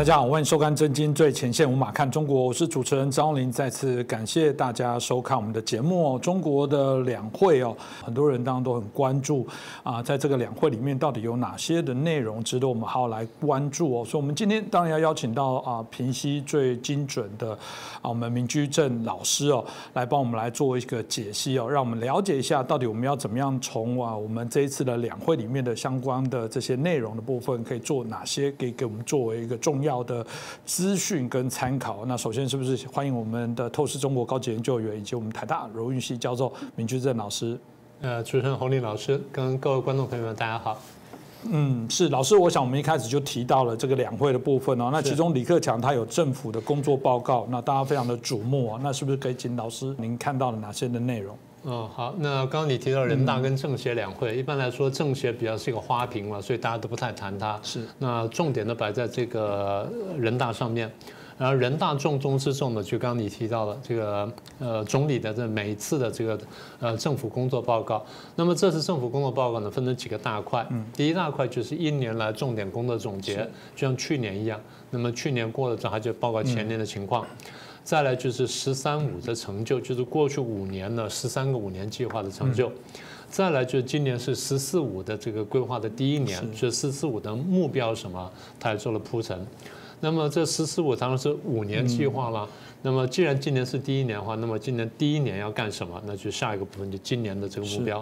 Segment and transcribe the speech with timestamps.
[0.00, 3.52] 大家好，欢迎收看《震惊最前线》，无马看中国，我是主持人张林。
[3.52, 6.18] 再次感谢大家收看我们的节目哦。
[6.18, 9.46] 中国的两会哦，很多人当然都很关注
[9.82, 14.02] 啊，在这个两会里面到底有哪些的内容值得我们好好来关注哦。
[14.02, 17.50] 所以，我们今天当然要邀请到啊，平息最精准的
[18.00, 29.82] 啊，我们民居正老师哦，来帮我们来做一个解析哦，让我们了解一下到底我们要怎么样从啊，我们这一次的两会里面的相关的这些内容的部分，可以做哪些，可以给我们作为一个重。
[29.82, 30.24] 要要的
[30.64, 32.04] 资讯跟参考。
[32.06, 37.58] 那首先是不是欢迎我们的透视中国高级研究员以及我们台大荣誉系教授明居正老师？
[38.00, 40.80] 呃，主持人洪林老师跟各位观众朋友们，大家好。
[41.42, 44.90] 嗯，是老师，我想我们一开始就提到了这个两会的部分哦。
[44.92, 48.80] 那其中李克强他有政府的工作报告，那大家非常的瞩目啊。
[48.82, 51.36] 那是不是可以请老师您看到了哪些的内容？
[51.64, 52.14] 嗯，好。
[52.18, 57.60] 那刚刚你提到人大跟政协两会，一般来说政协比较是一个花瓶嘛，所以大家都不太谈它。
[57.62, 57.86] 是。
[57.98, 60.90] 那重点都摆在这个人大上面，
[61.36, 66.38] 然后人大重中之重的，就刚刚你提到了这个呃总理的这每一次的这个
[66.78, 68.04] 呃政府工作报告。
[68.36, 70.66] 那么这次政府工作报告呢，分成几个大块。
[70.70, 70.84] 嗯。
[70.94, 73.36] 第一大块就是一年来重点工作总结，
[73.76, 74.58] 就像去年一样。
[74.90, 77.24] 那么去年过了之后，他就报告前年的情况。
[77.90, 82.70] 再来就是“十三五”的成就，就是过去五年的十三个五年计划的成就。
[83.28, 88.30] 再来就是今年是“十四五”的这个规划的第一年，就“十四五”的目标什么，
[88.60, 89.44] 他也做了铺陈。
[89.98, 92.48] 那么这“十四五”当然是五年计划了。
[92.80, 96.00] 那么既然今年是第一年的话，那么今年第一年要干什么？
[96.06, 98.00] 那就下一个部分就今年的这个目标，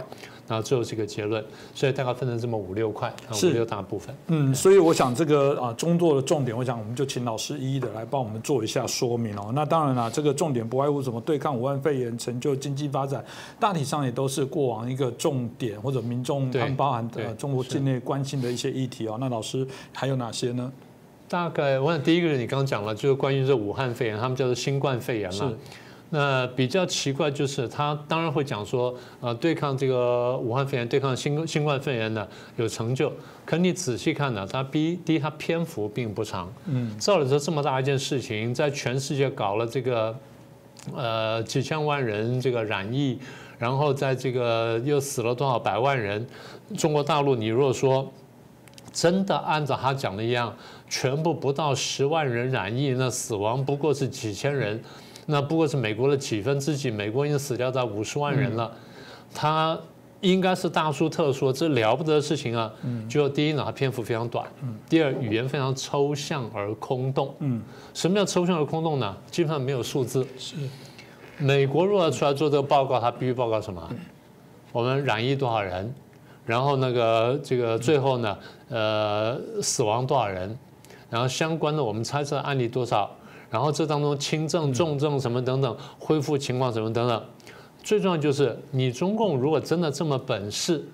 [0.49, 1.45] 然后最后是一个结论。
[1.75, 4.15] 所以大概分成这么五六块，五六大部分。
[4.27, 9.53] 嗯，所以我想这个啊中作的重点，我想我们就请老师一一的来帮我们做一下说明哦。
[9.55, 13.25] 那当然了，这个重点不外乎什么对抗武汉肺炎、成就经济发展，
[13.61, 19.19] 大体上也都是过往一个重点或者民众他们包含的中国境内关心的一些议题哦。
[19.21, 20.73] 那老师还有哪些呢？
[21.29, 25.53] 大概我想第一个人你刚刚讲了，就是关于这武汉肺炎，他们叫做新冠肺炎嘛。
[26.11, 32.27] 那比较奇怪就是他当然会讲说，呃，对抗这个武汉肺炎，对抗新新冠肺炎呢
[32.57, 33.13] 有成就。
[33.45, 36.53] 可你仔细看呢，他第第一，他篇幅并不长。
[36.67, 36.99] 嗯。
[36.99, 40.17] 照理说这么大一件事情，在全世界搞了这个，
[40.95, 43.19] 呃，几千万人这个染疫，
[43.59, 46.27] 然后在这个又死了多少百万人，
[46.77, 48.11] 中国大陆你如果说。
[48.91, 50.53] 真的按照他讲的一样，
[50.89, 54.83] 全部不到十万人染疫，那死亡不过是几千人，
[55.31, 58.73] 那不过是美国的几分之几，美国已经死掉在五十万人了，
[59.35, 59.79] 他
[60.23, 62.73] 应该是大书特书，这了不得的事情啊！
[63.11, 64.43] 就第一呢，他篇幅非常短；
[64.89, 67.35] 第二，语言非常抽象而空洞。
[67.41, 67.61] 嗯，
[67.93, 69.15] 什么叫抽象而空洞呢？
[69.31, 70.27] 基本上没有数字。
[70.39, 70.57] 是，
[71.37, 73.87] 美国如果要出来做这个报告，他必须报告什么？
[74.73, 75.95] 我们染疫多少人？
[76.47, 78.39] 然后那个这个最后呢，
[78.71, 80.59] 呃，死亡多少人？
[81.11, 83.11] 然后相关的我们猜测案例多少？
[83.51, 87.23] 然后这当中轻症、重症什么等等，恢复情况什么等等。
[87.83, 90.85] 最重要就是你中共如果真的这么本事，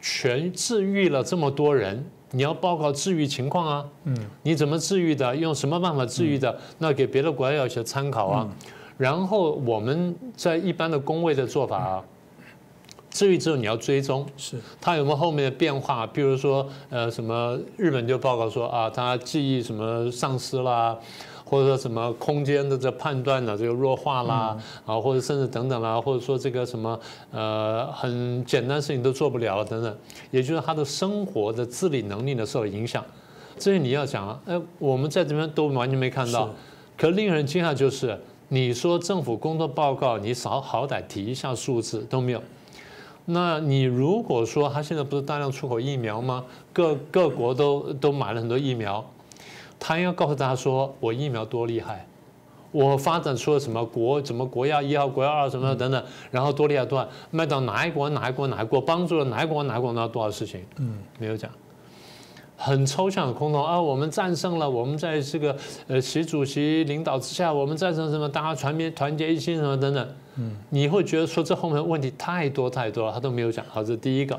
[0.00, 3.84] 全治愈了这么多人，你要报告治愈情况啊。
[4.04, 4.16] 嗯。
[4.42, 5.36] 你怎么治愈的？
[5.36, 6.58] 用什么办法治愈的？
[6.78, 8.48] 那给别的国家一些参考啊。
[8.96, 12.04] 然后我们在一般的工位的做法啊。
[13.10, 16.06] 治愈之后你要追踪，是他有没有后面的变化？
[16.06, 20.96] 比如说，呃，什么日本就报告说啊，他记忆什么丧失啦，
[21.50, 24.56] 或者说什么空间的这判断呢，这个弱化啦，
[24.86, 26.98] 啊，或者甚至等等啦，或者说这个什么
[27.32, 29.96] 呃很简单事情都做不了等等，
[30.30, 33.04] 也就是他的生活的自理能力呢受影响。
[33.58, 36.48] 这些你要讲啊，哎，我们在这边都完全没看到。
[36.96, 38.16] 可令人惊讶就是，
[38.46, 42.40] 你说政府工作报告，你少好歹提一下数字都没有。
[43.24, 46.44] 那你如果说他现在不是大量出口疫苗吗？
[46.72, 49.04] 各各国都都买了很多疫苗，
[49.80, 52.06] 他应该告诉大家说，我疫苗多厉害，
[52.70, 60.60] 我发展出了什么国什么国药一号、国药二什么等等，然后多厉害多，卖到哪一国哪一国哪一国，帮助了哪一国哪一国那多少事情？
[60.76, 61.50] 嗯，没有讲。
[62.62, 63.80] 很抽象的空洞啊！
[63.80, 65.56] 我们战胜了，我们在这个
[65.88, 68.28] 呃习主席领导之下，我们战胜什么？
[68.28, 70.08] 大家团结团结一心什么等等。
[70.36, 73.64] 嗯，你会觉得说这后面问题太多太多了，他都没有讲。
[73.70, 74.38] 好，这是第一个。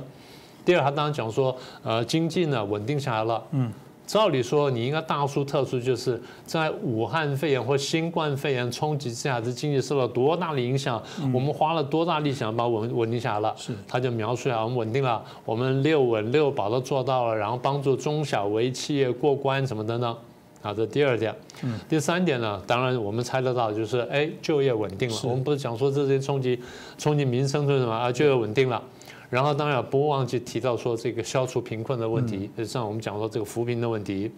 [0.63, 3.43] 第二，他当然讲说，呃，经济呢稳定下来了。
[3.53, 3.73] 嗯。
[4.11, 11.01] 照理说，你应该大书特书，就是在武汉肺炎或新冠肺炎冲击之下，这经济受到多大的影响？
[11.33, 13.55] 我们花了多大力想把稳稳定下来了？
[13.57, 20.13] 是，他就描述下我们稳定了，我们六稳六保都做到了，然后帮助中小微企业过关，什么等等。
[20.61, 21.33] 啊，这第二点。
[21.63, 21.79] 嗯。
[21.87, 25.15] 第三点呢，当然我们猜得到，就是哎，就业稳定了。
[25.23, 26.59] 我们不是讲说这些冲击
[26.97, 28.11] 冲击民生是什么啊？
[28.11, 28.83] 就业稳定了。
[29.31, 34.29] 然后当然不忘记提到说这个消除贫困的问题，像我们讲说这个扶贫的问题。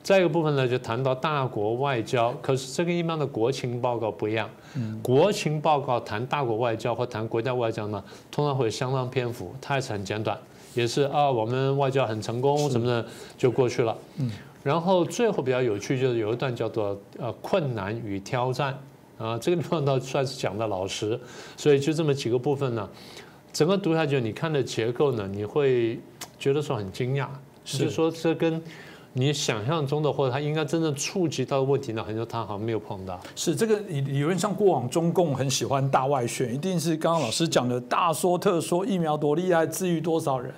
[0.00, 4.48] 再一个部分呢，就谈到大国外交，可是这跟一般的国情报告不一样。
[5.02, 10.38] 国情报告谈大国外交或谈国家外交呢，通常会相当篇幅，它也是很简短，
[10.74, 13.04] 也是啊，我们外交很成功什么的
[13.36, 13.96] 就过去了。
[14.18, 14.30] 嗯，
[14.62, 18.78] 然后最后比较有趣就是有一段叫做呃困难与挑战
[19.18, 21.18] 啊，这个地方倒算是讲的老实，
[21.56, 22.88] 所以就这么几个部分呢，
[23.52, 25.98] 整个读下去你看的结构呢，你会
[26.38, 27.26] 觉得说很惊讶，
[27.64, 28.62] 是说这跟。
[29.14, 32.04] 你想象中的，或者他应该真正触及到的问题呢？
[32.04, 33.18] 很多他好像没有碰到。
[33.34, 40.54] 是这个理理论上，过往中共很喜欢大外宣，一定是刚刚老师讲的大说特说，疫苗多厉害，治愈多少人。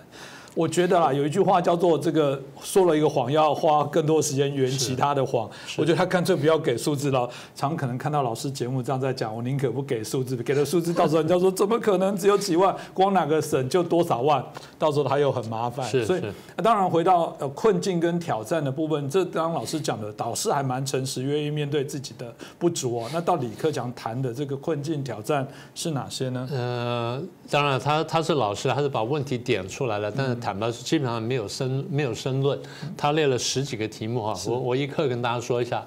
[0.55, 5.49] 我觉得啊，有一句话叫做“这个说了一个谎，要花更多时间圆其他的谎”。
[5.79, 7.29] 我觉得他干脆不要给数字了。
[7.55, 12.75] 常可能看到老师节目这样在讲，我宁可不给数字，给了数字，到时候人家说怎么可能只有几万？
[12.93, 14.44] 光哪个省就多少万？
[14.76, 15.88] 到时候他又很麻烦。
[16.05, 16.23] 所以，
[16.56, 23.08] 当然回到呃困境跟挑战的部分，这刚老师讲的，导师还蛮诚实，愿意面对自己的不足哦。
[23.12, 26.49] 那到李克强谈的这个困境挑战是哪些呢？
[26.50, 30.39] 呃，当然他他是老师，他是把问题点出来了，但是。
[30.40, 32.58] 坦白说，基本上没有申没有申论，
[32.96, 35.87] 他列了十几个题目哈，我我一刻跟大家说一下。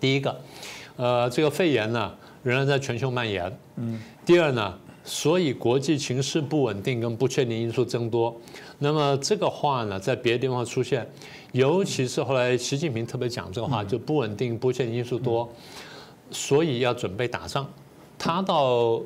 [0.00, 0.36] 第一个，
[0.96, 2.12] 呃，这个肺炎呢
[2.42, 3.58] 仍然在全球蔓延。
[3.76, 3.98] 嗯。
[4.26, 4.74] 第二呢，
[5.04, 8.34] 所以国际情势不稳定跟不确定因素增多。
[8.78, 11.08] 那么这个话呢，在别的地方出现，
[11.52, 15.48] 尤其是后来习近平特别讲这个话，就不稳定、不确定因素多，
[16.30, 17.66] 所以要准备打仗。
[18.24, 18.98] 他倒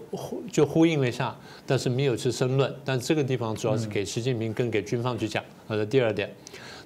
[0.49, 1.37] 就呼应了一下，
[1.67, 2.73] 但是没有去申论。
[2.85, 5.43] 但这个地方主要是给习近平跟给军方去讲。
[5.67, 6.33] 好的，第二点，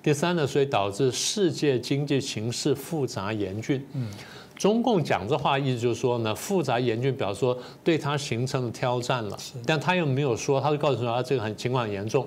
[0.02, 3.86] 第三呢，所以导致世界经济形势复杂严峻。
[3.92, 4.08] 嗯，
[4.56, 9.38] 中共讲这话意思就是说呢，复杂严峻，表示说对他形成了挑战了。
[9.66, 12.26] 但他又没有说，他就告诉说啊，这个很情况很严重。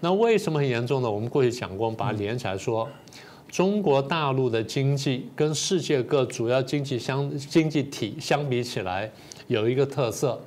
[0.00, 1.08] 那为什么很严重呢？
[1.08, 2.88] 我们过去讲过，我们把它连起来说。
[3.50, 9.10] 中国大陆的经济跟世界各主要经济相经济体相比起来，
[9.48, 10.40] 有一个特色，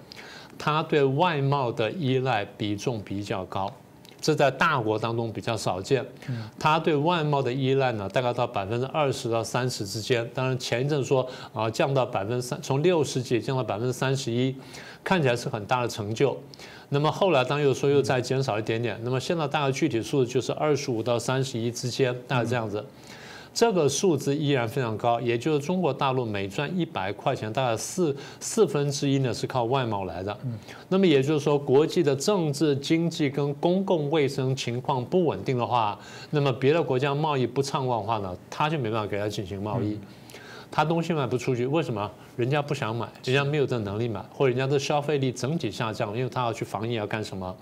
[0.57, 3.71] 它对外贸的依赖比重比较高，
[4.21, 6.05] 这在大国当中比较少见。
[6.57, 10.27] 它对外贸的依赖呢，大概到百分之二十到三十之间。
[10.33, 14.55] 当然前一阵说啊，降到百分之三，从六十几降到百分之三十一，
[15.03, 16.37] 看起来是很大的成就。
[16.89, 22.85] 那么后来当又说又再减少一点点，那么现在大概具体数字就是二十五到三十一之间，大概这样子。
[23.53, 30.35] 这个数字依然非常高，也就是中国大陆每赚一百块钱，大概四四分之一呢是靠外贸来的。
[30.87, 35.99] 那么也就是说，国际的政治、经济跟公共卫生情况不稳定的话，
[36.29, 39.99] 那么别的国家贸易不畅旺的话呢，他就没办法给他进行贸易。
[40.73, 42.09] 他东西卖不出去，为什么？
[42.37, 47.53] 人家不想买，人家没有这能力买，或者人家的消费力整体下降，因为他要去防疫要干什么？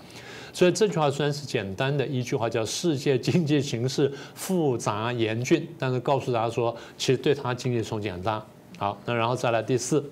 [0.52, 8.44] 所以这句话虽然是简单的一句话，叫世界经济形势复杂严峻，但是告诉大家说，其实对它经济冲击很大。
[8.78, 10.04] 好，那然后再来第四，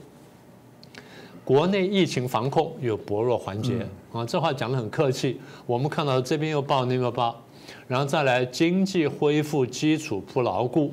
[1.44, 3.74] 国内疫情防控有薄弱环节
[4.12, 5.40] 啊，这话讲的很客气。
[5.66, 7.42] 我们看到这边又报那边报，
[7.86, 10.92] 然后再来经济恢复基础不牢固。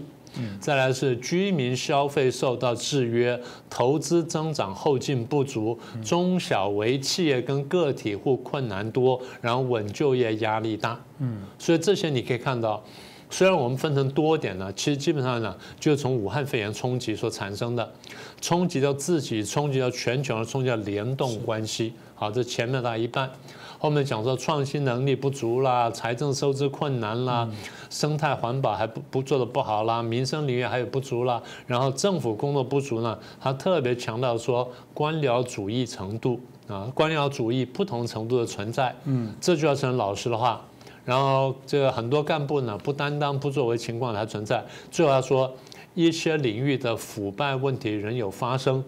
[0.60, 3.40] 再来是居民消费受到制约，
[3.70, 11.00] 投资增长后劲不足，中小微企业跟个体户困难多，然后稳就业压力大。
[11.19, 12.83] 嗯，所以这些你可以看到，
[13.30, 17.94] 虽然我们分成多点呢，其实基本上呢，就是从武汉肺炎冲击所产生的，
[18.42, 21.94] 冲击到自己，冲击到全球的冲击到联动关系。
[22.14, 23.30] 好，这前面大概一半。
[23.78, 27.48] 后面讲说创新能力不足啦，财政收支困难啦，
[27.90, 40.62] 生态环保还不不做的不好啦，民生领域还有不足啦，然后政府工作不足呢，他特别强调说官僚主义程度啊，官僚主义不同程度的存在，嗯，这就要成老实的话，
[41.04, 45.54] 然后这个很多干部呢不担当不作为情况还存在，最后他说
[45.94, 48.84] 一些领域的腐败问题仍有发生。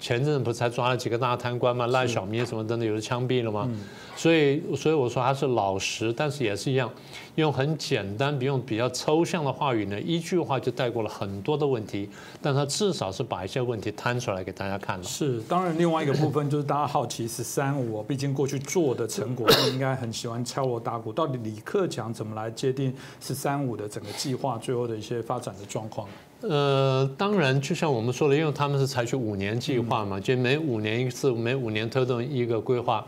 [0.00, 1.86] 前阵子不是才抓了几个大贪官吗？
[1.88, 3.68] 赖小民什么等等，有的枪毙了吗？
[4.16, 6.90] 所以，所以我说他是老实，但是也是一样，
[7.36, 12.08] 用很简单、不用比较抽象的话语呢，一句话就带过了很多的问题。
[12.42, 15.04] 但他至少是把一些问题摊出来给大家看了。
[15.04, 21.12] 是，当然另外一个部分就是大家好奇“十三五”，毕竟过去做的成果，应该很喜欢敲锣打鼓。
[21.12, 26.08] 到底李克强怎么来界定“十三五”的整个计划最后的一些发展的状况？
[26.42, 33.04] 呃，当然，就像我们说的，因为他们是采取五年计划嘛，就每五年一次，每五年推动一个规划。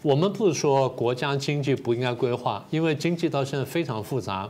[0.00, 4.48] 我们不是说国家经济不应该规划，因为经济到现在非常复杂，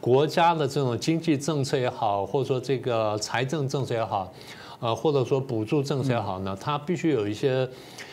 [0.00, 4.32] 国家的这种经济政策也好，或者说这个财政政策也好，
[4.80, 7.68] 呃，或者说补助政策也好呢，它必须有一些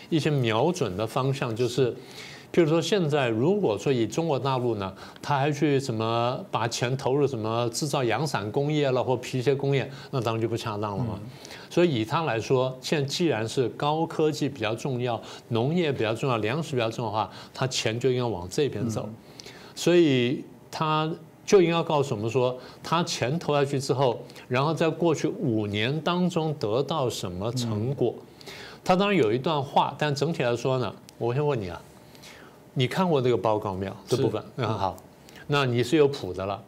[0.10, 1.96] 一些瞄准的方向，就是
[2.54, 11.20] 譬如说现在如果说以中国大陆呢，他还去什么把钱投入什么制造阳伞工业了或皮鞋工业，那当然就不恰当了嘛。
[11.70, 19.08] 所以以他来说，现在既然是高科技比较重要，农业比较重要，粮食比较重要的话，他钱就应该往这边走。
[19.74, 21.10] 所以他
[21.46, 28.14] 就应该告诉我们说，他钱投下去之后，然后在过去五年当中得到什么成果。
[28.84, 31.82] 他当然有一段话，但整体来说呢，我先问你啊，
[32.74, 33.96] 你看过这个报告没有？
[34.08, 34.98] 这部分嗯好，
[35.48, 36.62] 那你是有谱的了。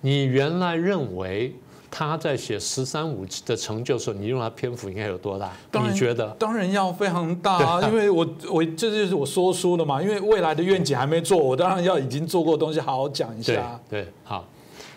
[0.00, 1.54] 你原来认为？
[1.90, 5.50] 他在写“十三五”的成就的时候，你用他篇幅应该有多大？
[5.80, 6.28] 你觉得？
[6.38, 7.80] 当然要非常大啊！
[7.88, 10.00] 因为我我这就是我说书的嘛。
[10.00, 13.80] 因为未来的愿景还没做，我当然要已经做过东西好好讲一下。
[13.88, 14.44] 对，好。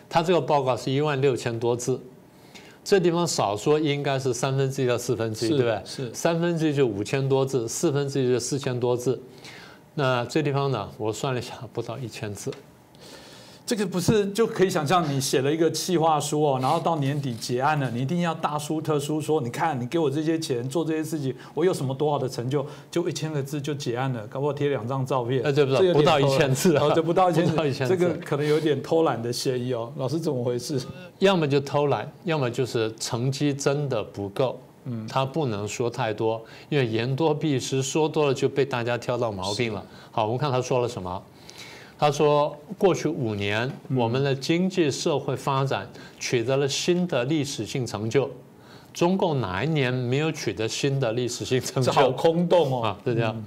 [0.10, 1.98] 他这个报告是一万六千多字，
[2.84, 5.82] 这地方少说应该是三分之一到四分之一，对不对？
[5.86, 9.20] 是三分之一就五千多字，四分之一就四千多字。
[9.94, 12.52] 那这地方呢，我算了一下，不到一千字。
[13.64, 29.90] 这个不是就可以想象，你写了一个企划书哦，然后到年底结案了，你一定要大书特书说，你看你给我这些钱做这些事情，我有什么多好的成就，就一千个字就结案了，搞不好贴两张照片，这不不到一千字啊，这不到一千字，这个可能有点偷懒的嫌疑哦。
[29.96, 30.78] 老师怎么回事？
[31.20, 34.60] 要么就偷懒，要么就是成绩真的不够。
[34.86, 39.86] 嗯，他不能说太多，因为言多必失，说多了就被大家挑到毛病了。
[40.12, 41.22] 好，我们看他说了什么。
[42.00, 45.88] 他说：“过去五年，我们的经济社会发展
[46.20, 48.28] 取得了新的历史性成就。
[48.92, 51.92] 中共哪一年没有取得新的历史性成就？
[51.92, 52.82] 好空洞哦！
[52.88, 53.46] 啊，是这样。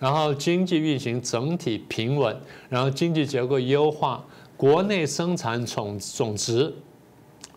[0.00, 2.36] 然后经济运行整体平稳，
[2.68, 4.24] 然后经济结构优化，
[4.56, 6.74] 国内生产总总值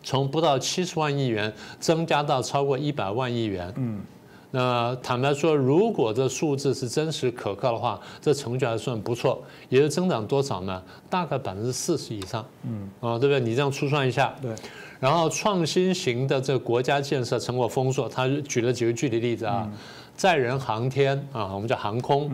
[0.06, 3.74] 从不到七十万亿元增加到超过一百万亿元。
[3.76, 4.02] 嗯。”
[4.52, 10.82] 那坦白说，如果这数字是真实可靠的话，这成就还算不错，也是增长多少呢？
[11.10, 12.46] 大概百分之四十以上。
[12.64, 13.40] 嗯，啊，对不对？
[13.42, 14.34] 你这样粗算一下。
[14.42, 14.56] 对。
[14.98, 19.70] 然后创新型的这个国家建设成果丰硕，他举了几个具体例子啊，
[20.16, 22.32] 载人航天啊，我们叫航空，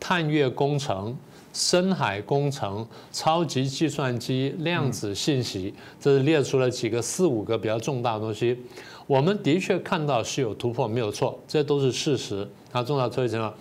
[0.00, 1.16] 探月工程、
[1.52, 8.58] 深海工程、超级计算机、量子信息，这是列出了几个四五个比较重大的东西。
[9.06, 12.48] 我们的确看到是有突破，没有错，这都是事实。
[12.72, 13.52] 它重大推进了。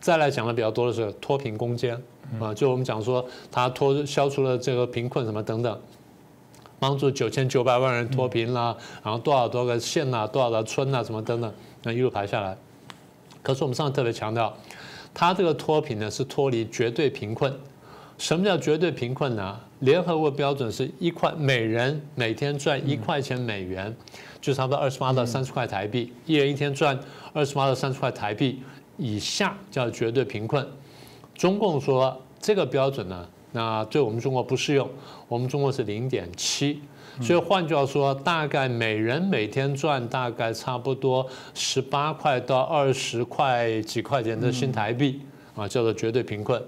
[0.00, 1.98] 再来讲的比较多的是脱贫攻坚
[2.38, 5.80] 啊，就我们讲说它脱消除了这个贫困什么等等，
[6.78, 11.50] 帮助九千九百万人脱贫啦，然后多少多个县呐，多少个村呐，什么等等，
[11.84, 12.58] 那一路排下来。
[13.40, 14.54] 可是我们上次特别强调，
[15.20, 17.52] 它这个脱贫呢是脱离绝对贫困。
[18.18, 19.58] 什么叫绝对贫困呢？
[19.80, 23.92] 联合国标准是一块每人每天赚一块钱美元。
[24.40, 26.96] 就差不多二十八到三十块台币，一人一天赚
[27.32, 28.62] 二十八到三十块台币
[28.96, 30.64] 以下叫绝对贫困。
[31.34, 34.88] 中共说这个标准呢，那对我们中国不适用，
[35.26, 36.80] 我们中国是零点七，
[37.20, 45.20] 所以换句话说，大概每人每天赚大概差不多十八块到二十块几块钱的新台币
[45.56, 46.62] 啊，叫做绝对贫困。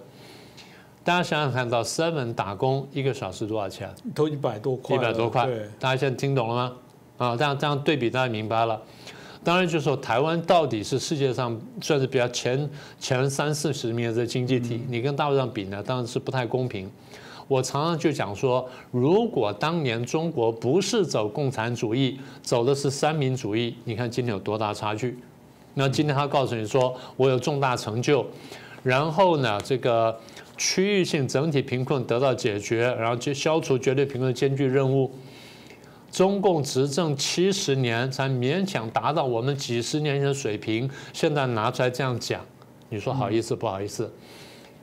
[1.03, 3.89] 大家想想看到 seven 打工一个小时多少钱？
[4.15, 5.49] 都一百多块，一百多块。
[5.79, 6.73] 大家现在听懂了吗？
[7.17, 8.81] 啊，这样这样对比，大家明白了。
[9.43, 16.91] 当然，就是说台湾到底是世界上算是比较前前三四十名的经济体，你跟大陆上比呢，当然是不太公平。
[17.51, 25.19] 我常常就讲说，如果当年中国不是走共产主义，走的是三民主义，你看今天有多大差距？
[25.75, 28.25] 那今天他告诉你说，我有重大成就，
[28.85, 30.17] 然后呢，这个
[30.57, 35.11] 区域性整体贫困得到解决，然后就消除绝对贫困的艰巨任务。
[36.13, 42.41] 中共执政七十年才勉强达到我们几十年前的水平，现在拿出来这样讲，
[42.91, 44.09] 你说好意思不好意思？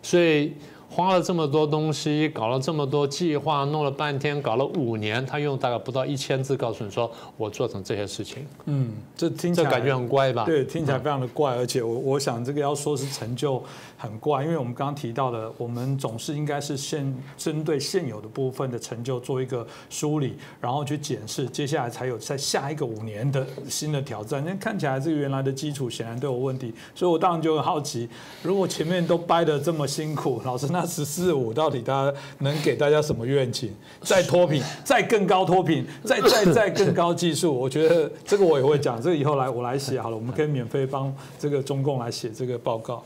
[0.01, 0.51] 所以。
[0.89, 8.45] 花了这么多东西，搞了这么多计划，弄了半天，搞了五年，他用大概不到一千字告诉你说我做成这些事情。
[8.65, 10.45] 嗯，这听起来感觉很怪吧？
[10.45, 13.61] 对，听起来非常的怪，而且我我想这个要说是成就
[13.97, 24.43] 很怪，因为我们刚刚提到的，我们总是应该是现针对现有的部分的成就做一个梳理，然后去检视，接下来才有在下一个五年的新的挑战。
[24.43, 28.09] 那看起来这个原来的基础显然都有问题，所以我当然就很好奇，
[28.41, 30.76] 如果前面都掰得这么辛苦，老师那。
[30.77, 33.71] 那十四五到底他能给大家什么愿景？
[34.01, 37.51] 再脱贫，再更高脱贫，再再再更高技术？
[37.51, 43.03] 我觉得这个我也会讲，这个以后来我来写好了，我们可以免费帮这个中共来写这个报告。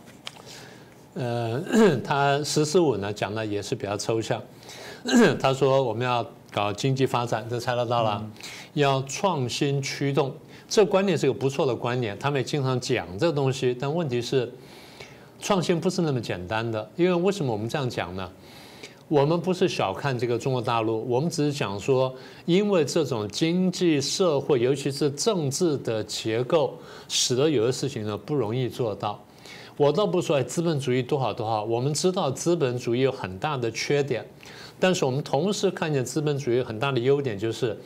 [1.14, 1.64] 呃，
[2.04, 4.42] 他十四五呢讲的也是比较抽象。
[5.40, 8.22] 他说我们要搞经济发展，这猜得到了，
[8.74, 10.36] 要创新驱动，
[10.68, 14.52] 这观念是个不错的观念，他们也经常讲这个东西，但问题是。
[15.42, 18.30] 创新不是那么简单的，因为为什么我们这样讲呢？
[19.08, 26.74] 我们不是小看这个中国大陆，我们只是讲说，因为这种经济社会，尤其是政治的结构，
[27.10, 29.22] 使得有的事情呢不容易做到。
[29.76, 34.26] 我倒不说哎，资本主义多好多好，我们知道资本主义有很大的缺点，
[34.80, 37.78] 但是我们同时看见资本主义很大的优点，就是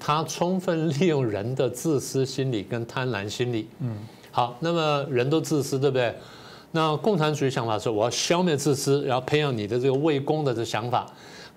[0.00, 3.68] 它充分利用人的自私心理跟贪婪心理。
[3.78, 3.96] 嗯，
[4.32, 6.12] 好，那么人都自私，对不对？
[6.72, 11.06] 那共产主义想法是我要消灭自私，然后培养你的这个为公的这想法，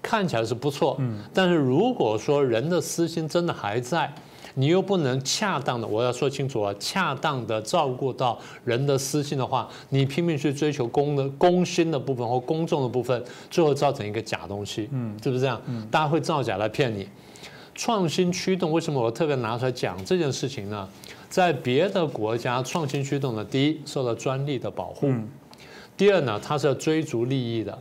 [0.02, 0.96] 看起来是不错。
[1.00, 4.14] 嗯，但是如果说人的私心真的还在，
[4.56, 14.88] 你又不能恰当的，我要说清楚啊，恰当的照顾到人的私心的话，你拼命去追求公的公心的部分或公众的部分，最后造成一个假东西。
[14.92, 15.62] 嗯，是不是这样？
[15.66, 17.08] 嗯，大家会造假来骗你。
[17.74, 20.88] 创新驱动为什么我特别拿出来讲这件事情呢？
[21.30, 25.12] 在别的国家，创新驱动的，第一受到专利的保护，
[25.98, 27.78] 第二呢，它是要追逐利益的。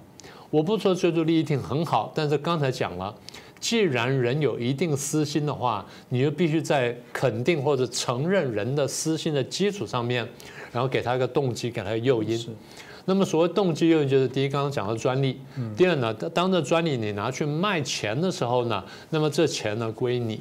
[0.50, 3.14] 我不说追逐利益一定很好，但是刚才讲了，
[3.60, 10.26] 既然人有一定私心的话，你就必须在肯定或者承认人的私心的基础上面，
[10.72, 12.38] 然后给他一个动机，给他一个诱因。
[13.06, 15.38] 那么所谓动机诱因，就是第一刚刚讲的专利，
[15.76, 20.40] 第二呢，当这专利你拿去卖钱的时候呢，那么这钱呢归你。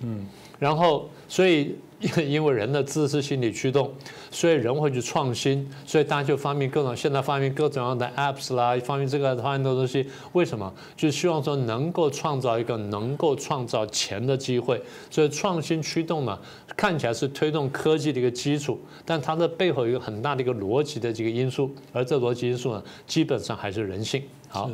[0.60, 1.76] 然后，所以
[2.28, 3.92] 因为人的自私心理驱动，
[4.30, 10.74] 所以人会去创新，所以大家就发明各种，现在发明各种各样的 apps 啦，发明这个发明的东西，为什么？
[10.96, 14.82] 就是希望说能够创造一个能够创造钱的机会。
[15.10, 16.38] 所以创新驱动呢，
[16.76, 24.22] 看起来是推动科技的一个基础，但它的背后有一个很大的一个逻辑的这个因素，而这逻辑因素呢，基本上还是人性。
[24.50, 24.70] 好。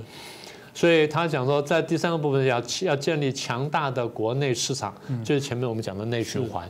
[0.72, 4.96] 所以他讲说，在第三个部分要要建立强大的国内市场，
[5.26, 6.70] 就是前面我们讲的内循环。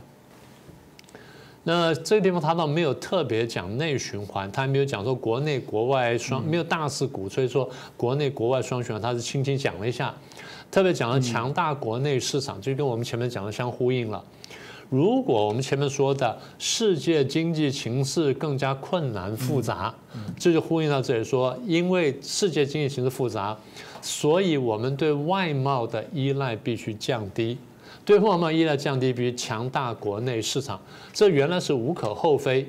[1.62, 10.14] 那这个地方他倒没有特别讲内循环，他没有讲说国内国外双，没有大肆鼓吹说国内国外双循环，他是轻轻讲了一下，
[10.70, 14.24] 特别讲了强大国内市场，就跟我们前面讲的相呼应了。
[14.88, 19.94] 如果我们前面说的世界经济形势更加困难复杂，
[20.38, 23.56] 这就呼应到这里说，因为世界经济形势复杂。
[24.02, 27.58] 所以，我们对外贸的依赖必须降低，
[28.04, 30.80] 对外贸依赖降低，必须强大国内市场。
[31.12, 32.66] 这原来是无可厚非，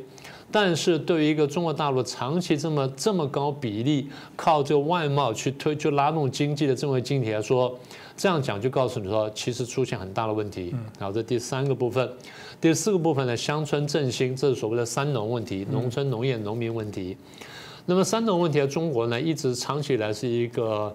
[0.52, 7.78] 但是对于一个中国大陆长期这么这么高比例靠这个外贸去推、去拉动经济的这么个经济来说，
[8.15, 10.76] 这样讲就告诉你说，其实出现很大的问题。
[11.00, 12.08] 然后这第三个部分，
[12.60, 17.17] 第四个部分呢，乡村振兴，这是所谓的三农问题，农村农业农民问题。
[17.88, 20.94] 那么三农问题在中国呢，一直长期以来是一个，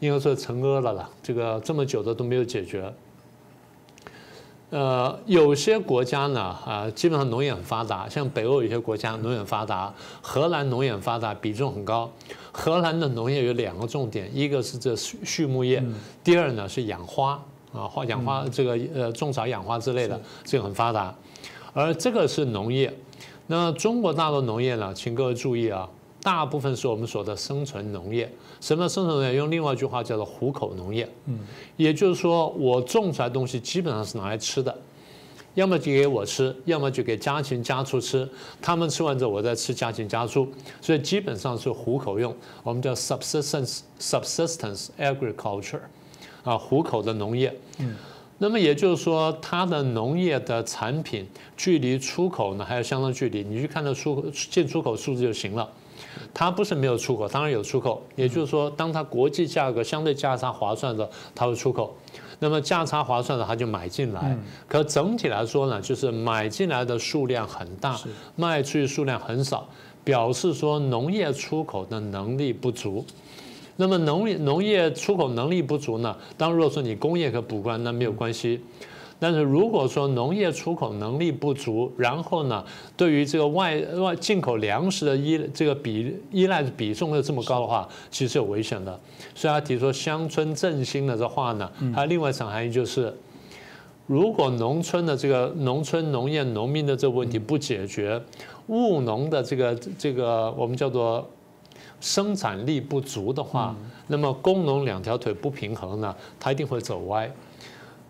[0.00, 1.08] 应该说沉疴了啦。
[1.22, 2.92] 这个这么久的都没有解决。
[4.74, 12.10] 呃，有些国家呢，啊，基本上农业很发达，像北欧有些国家农业很发达，荷兰农业很发达，比重很高。
[12.50, 15.80] 荷兰的农业有两个重点，一个是这畜畜牧业，
[16.24, 17.40] 第二呢是养花
[17.72, 21.14] 啊，花养花这个呃种草养花之类的，这个很发达。
[21.72, 22.92] 而这个是农业，
[23.46, 25.88] 那中国大陆农业呢，请各位注意啊。
[26.24, 28.28] 大部分是我们说的生存农业。
[28.58, 29.34] 什么生存农业？
[29.34, 31.06] 用另外一句话叫做糊口农业。
[31.26, 31.38] 嗯，
[31.76, 34.74] 也就是说，我种出来东西基本上是拿来吃的，
[35.52, 38.26] 要么就给我吃，要么就给家禽家畜吃。
[38.62, 40.48] 他们吃完之后，我再吃家禽家畜，
[40.80, 42.34] 所以基本上是糊口用。
[42.62, 45.80] 我们叫 subsistence subsistence agriculture，
[46.42, 47.54] 啊，糊口的农业。
[47.80, 47.94] 嗯，
[48.38, 55.70] 那么也就是说，它的农业的产品距离出口呢还有相当距离，你去看它出进出口数字就行了。
[56.32, 58.02] 它不是没有出口，当然有出口。
[58.16, 61.90] 也就是说，当它国际价格相对价差划算的，它会出口；
[62.38, 64.36] 那么价差划算的，它就买进来。
[64.68, 67.98] 可整体来说呢，就是买进来的数量很大，
[68.36, 69.68] 卖出去数量很少，
[70.02, 73.04] 表示说农业出口的能力不足。
[73.76, 76.16] 那么农业农业出口能力不足呢？
[76.38, 78.60] 当如果说你工业可补关，那没有关系。
[79.24, 82.62] 但是如果说农业出口能力不足，然后呢，
[82.94, 89.00] 对于这个外外进口粮食的依这个比依赖的比重又这么高的话，其实有危险的。
[89.34, 93.16] 所以他提出乡村振兴的这话呢，还有另外一层含义就是，
[94.06, 98.20] 如果农村的这个农村农业农民的这个问题不解决，
[98.66, 101.26] 务农的这个这个我们叫做
[101.98, 103.74] 生产力不足的话，
[104.08, 107.30] 那么工农两条腿不平衡呢，它一定会走歪。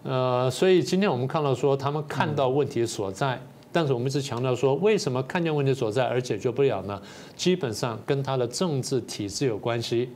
[0.04, 3.40] 呃，所以今天我们看到说，他们看到问题所在，
[3.72, 7.00] 但是我们一直强调说，为什么看见问题所在而解决不了呢？
[7.34, 10.10] 基本上跟他的政治体制有关系。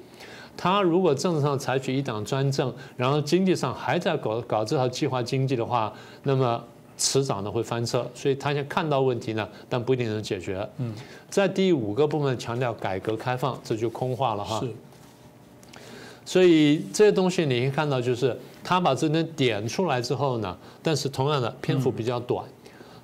[0.57, 5.93] 他如果政治上采取一党专政，然后经济上还在搞搞这套计划经济的话，
[6.25, 6.63] 那么
[6.99, 10.69] 迟早呢会翻车，所以他先看到问题呢，但不一定能解决。
[10.79, 10.93] 嗯，
[11.31, 14.61] 在第五个部分强调改革开放，这就空话了哈。
[14.61, 14.69] 是。
[16.25, 22.45] 所以这些东西你可以看到，就是他把这点点出来之后呢，但是同样的篇幅比较短。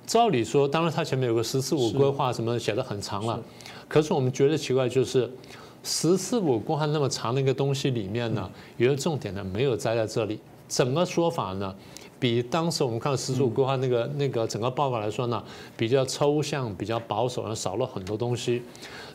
[0.05, 3.41] 照理说，当然他前面有个“十四五”规划什么写的很长了，
[3.87, 5.27] 可是我们觉得奇怪，就是
[5.83, 10.39] “十四五”规划那么长的一个东西里面呢，有些重点呢没有摘在这里。
[10.69, 11.73] 整个说法呢，
[12.19, 15.43] 比当时我们看“十四五”规划那个那个整个报告来说呢，
[15.75, 18.61] 比较抽象、比较保守，少了很多东西。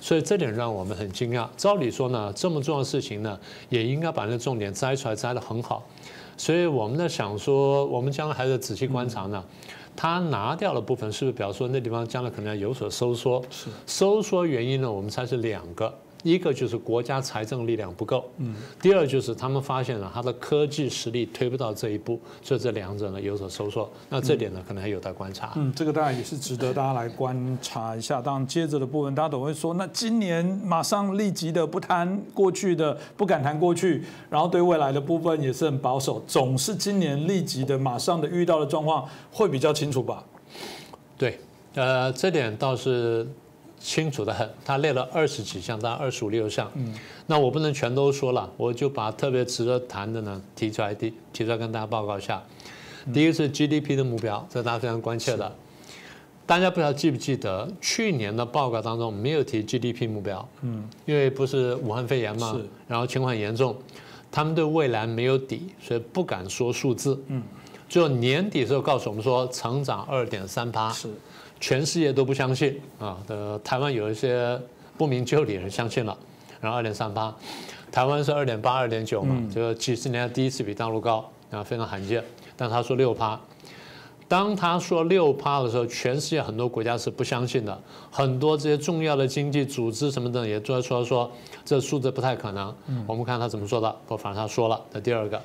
[0.00, 1.46] 所以这点让我们很惊讶。
[1.56, 5.84] 照理说呢，这么重要的事情呢，也应该把那重点摘出来，摘得很好。
[6.40, 9.44] 所以我们在想说，我们将来还是仔细观察呢。
[9.94, 13.42] 他拿掉了部分是不是表示说那地方将来可能要有所收缩？
[13.50, 14.90] 是收缩原因呢？
[14.90, 15.92] 我们猜是两个。
[16.22, 23.90] 一个就是国家财政力量不够，嗯，第二就是他们发现了他的科技实力推不到这一步，所以这两者呢有所收缩。
[24.08, 25.52] 那这点呢可能还有待观察。
[25.56, 28.20] 嗯，这个当然也是值得大家来观察一下。
[28.20, 40.22] 当然接着的部分，大家都会说，那今年马上立即的不谈过去的，不敢谈过去，然后对未来的部分也是很保守，总是今年立即的马上的遇到的状况会比较清楚吧？
[41.16, 41.38] 对，
[41.74, 43.26] 呃，这点倒是。
[43.80, 46.70] 清楚的很，他列了二十几项，大概二十五六项。
[46.74, 46.94] 嗯，
[47.26, 52.40] 那我不能全都说了，我就把特别值得谈的呢提出来，提提出来跟大家报告一下。
[53.14, 55.50] 第一个是 GDP 的目标，这大家非常关切的。
[56.46, 60.46] 大家不知道记不记得去年的报告当中没有提 GDP 目标？
[60.60, 63.74] 嗯，因为不是武汉肺炎嘛，然后情况严重，
[64.30, 67.18] 他们对未来没有底，所以不敢说数字。
[67.28, 67.42] 嗯，
[67.88, 70.92] 最后年底的时候告诉我们说成长二点三八。
[70.92, 71.08] 是。
[71.60, 73.18] 全世界都不相信啊！
[73.26, 74.58] 的台湾有一些
[74.96, 76.16] 不明就里人相信了，
[76.58, 77.32] 然后二点三八，
[77.92, 82.24] 台湾是二点八、二点九嘛，就几十年第一次比大陆高啊，非常罕见。
[82.56, 83.38] 但他说六趴，
[84.26, 87.78] 当他说六趴的时候，全世界很多国家是不相信的，
[88.10, 91.30] 很多这些重要的经济组织什么的也都说说
[91.64, 92.74] 这数字不太可能。
[93.06, 94.80] 我们看他怎么说的，不，反正他说了。
[94.92, 95.40] 那第二个，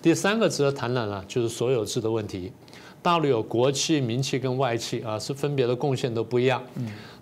[0.00, 2.52] 第三个值得谈的呢，就是所有制的问题。
[3.02, 6.62] 大陆有国企、民企跟外企啊，是分别的贡献都不一样。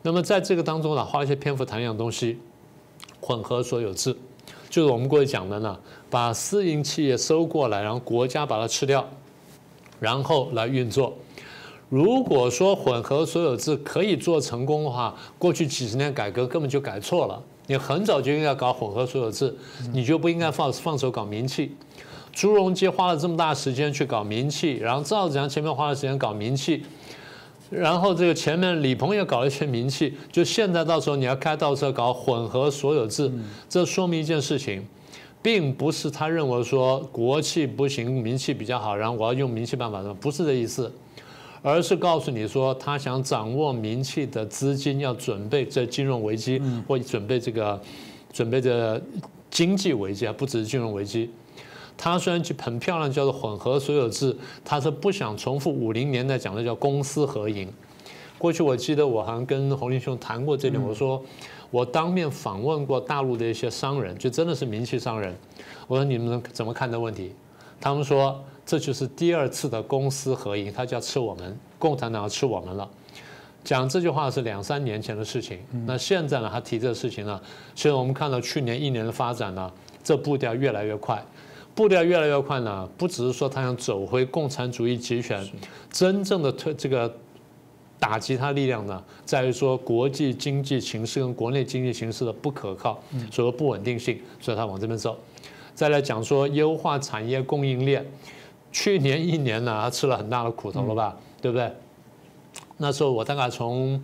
[0.02, 2.38] 那么在这个当中呢，花一些篇幅谈一样东西，
[3.20, 4.16] 混合所有制，
[4.70, 9.06] 就是我们过去讲的呢，把私营企业收过来，然后国家把它吃掉，
[10.00, 11.12] 然后来运作。
[11.88, 17.42] 如果说混合所有制可以做成功的话，过去几十年改革根本就改错了。
[17.68, 19.54] 你很早就应该搞混合所有制，
[19.92, 21.76] 你就不应该放放手搞民企。
[22.36, 26.84] 朱镕基花了这么大时间去搞名气，然后赵子阳前面花了时间搞名气，
[27.70, 33.32] 然后这个前面李鹏也搞了一些名气，就现在到时候你要开倒车搞混合所有制，
[33.70, 34.86] 这说明一件事情，
[35.40, 40.92] 并不是他认为说国企不行，名气比较好，然后我要用名气办法，不是这意思，
[41.62, 47.80] 而是告诉你说他想掌握名气的资金，要准备这金融危机或准备这个
[48.30, 49.00] 准备这
[49.50, 51.30] 经济危机啊，不只是金融危机。
[51.96, 57.72] 他虽然去很漂亮，叫做混合所有制，他是不想重复五零年代讲的叫公私合营。
[58.38, 61.22] 过去我记得我好像跟洪林兄谈过这点，我说
[61.70, 65.34] 我当面访问过大陆的一些商人，就真的是名气商人。
[65.88, 67.32] 我说你们怎么看这问题？
[67.80, 72.88] 他们说这就是第二次的公私合营，他就要吃我们，共产党要吃我们了。
[73.64, 77.40] 讲这句话是两三年前的事情，那现在呢，他提这个事情呢，
[77.74, 79.72] 其实我们看到去年一年的发展呢，
[80.04, 81.24] 这步调越来越快。
[81.76, 85.46] 步调越来越快呢，不只是说他想走回共产主义集权，
[85.90, 87.14] 真正的推这个
[87.98, 92.98] 打击他力量呢，在于说国际经济形势跟国内经济形势的不可靠，
[93.30, 95.18] 所谓不稳定性，所以他往这边走。
[95.74, 98.02] 再来讲说优化产业供应链，
[98.72, 101.70] 去年一年呢，他吃了很大的苦头了吧，对不对？
[102.78, 104.02] 那时候我大概从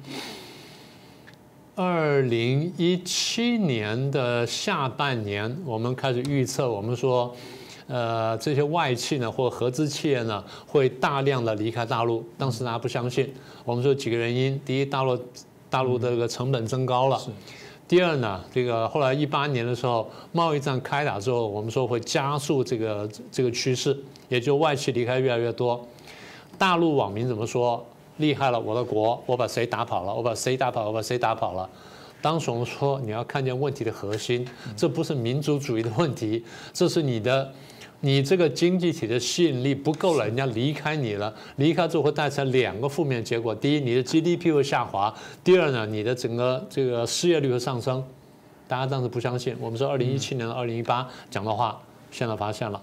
[1.75, 7.35] 二零一七年的下半年，我们开始预测，我们说。
[7.88, 12.25] 呃，这些外企呢，或合资企业呢，会大量的离开大陆。
[12.38, 13.33] 当时大家不相信，
[13.64, 15.18] 我们说几个原因：第一，大陆
[15.68, 17.18] 大陆的这个成本增高了；
[17.88, 25.85] 第二呢，这个后来一八年的时候，贸易战开打之后，我们说会加速这个这个趋势，也就外企离开越来越多。
[26.57, 27.85] 大陆网民怎么说？
[28.18, 30.14] 厉害了，我的国，我把谁打跑了？
[30.14, 30.87] 我把谁打跑？
[30.87, 31.68] 我把谁打跑了？
[32.21, 37.53] 当时我们说，你要看见问题的核心，这不是民族主义的问题，这是你的。
[38.05, 45.12] 你这个经济体的吸引力不够了，人家离开你了，离开之后会带来两个负面结果：第一，你的 GDP 会下滑；
[45.45, 48.03] 第二呢，你的整个这个失业率会上升。
[48.67, 52.81] 大家当时不相信，我们说二零一七年到二零一八讲的话，现在发现了。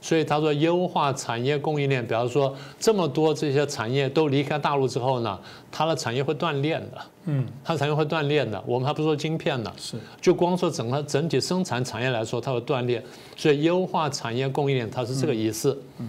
[0.00, 5.38] 所以他说优化产业供应链，比方说这么多这些产业都离开大陆之后呢，
[5.70, 6.98] 它的产业会断裂的。
[7.26, 8.62] 嗯，它产业会断裂的。
[8.66, 13.02] 我们还不说晶片呢，是就光说整个整体生产产业来说，它会断裂。
[13.36, 15.78] 所以优化产业供应链，它是这个意思。
[15.98, 16.08] 嗯，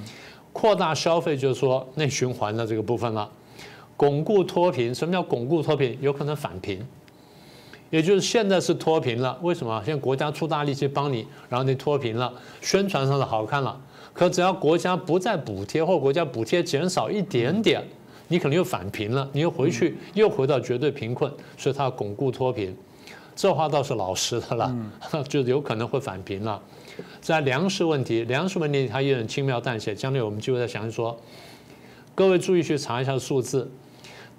[0.54, 3.30] 扩大消费就是说内循环的这个部分了。
[3.97, 5.97] 巩固脱贫，什么叫巩固脱贫？
[6.01, 6.84] 有可能返贫。
[7.91, 9.80] 也就是现在是脱贫了，为什么？
[9.86, 13.80] 现在国家出大力气帮你，然后你脱贫了，宣传上的好看了。
[14.13, 17.84] 可只要国家不再补贴，或国家补贴减少一点点，
[18.30, 22.75] 你可能又返贫了，你又回去又回到绝对贫困，所以它要巩固脱贫。
[23.36, 24.75] 这话倒是老实的了，
[25.27, 26.62] 就有可能会返贫了。
[27.21, 31.17] 在粮食问题，粮食问题它也很轻描淡写，将来我们就会再详细说。
[32.13, 33.69] 各位注意去查一下数字。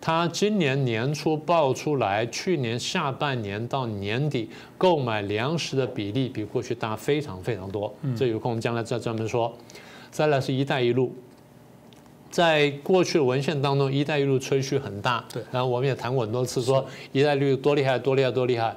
[0.04, 7.94] 他今年年初报出来，去年下半年到年底购买粮食的比例比过去大非常非常多。
[8.16, 9.52] 这有空我们将来再专门说。
[10.10, 11.14] 再来是一带一路，
[12.32, 15.24] 在过去的文献当中，一带一路吹嘘很大。
[15.32, 15.40] 对。
[15.52, 18.76] 然后我们也谈过很多次，说一带一路多厉害，多厉害，多厉害。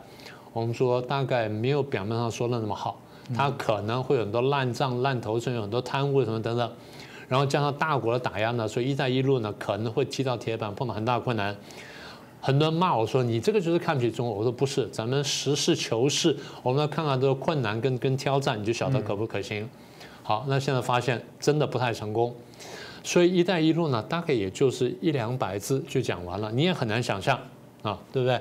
[0.53, 3.01] 我们说大概没有表面上说的那么好，
[3.35, 6.71] 它可能会有很多烂账、烂头，甚至有很多贪污什么等等。
[7.27, 11.55] 然后加上大国的打压呢，所以“一带一路”呢可能会踢到铁板，碰到很大困难。
[12.39, 19.67] 很多人骂我说：“你这个就是看不起中国。”我说：“不是，咱们实事求是，我们要看看这个困难跟跟挑战，你就晓得可不可行。”
[20.21, 22.35] 好，那现在发现真的不太成功，
[23.03, 27.39] 所以“一带一路”呢大概也就是一两百字就讲完了，你也很难想象
[27.81, 28.39] 啊，对不对？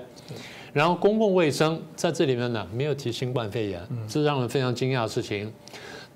[0.75, 5.51] 然后公共卫生在这里面呢没有提新冠肺炎，这是让人非常惊讶的事情。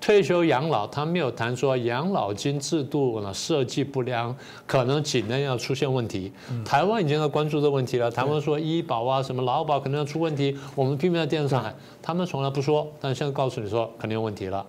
[0.01, 4.35] 退休养老，他没有谈说养老金制度呢设计不良，
[4.65, 6.31] 可能几年要出现问题。
[6.63, 8.09] 台湾已经在关注这个问题了。
[8.09, 14.65] 台湾说医保啊什么劳保可能要出问题，我们拼命在电视上喊，他们从来不说，但现在告诉你说肯定有问题了。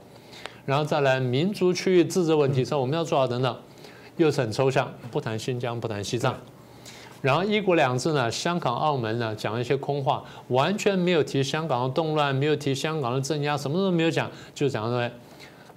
[0.66, 3.56] 然后再来民族区域自治问题，说我们要做好等等，
[4.16, 6.36] 又是很抽象，不谈新疆，不谈西藏。
[7.22, 15.11] 然后一国两制呢，香港、澳门呢讲一些空话，完全没有提香港的动乱，没有提香港的镇压，什么都没有讲，就讲说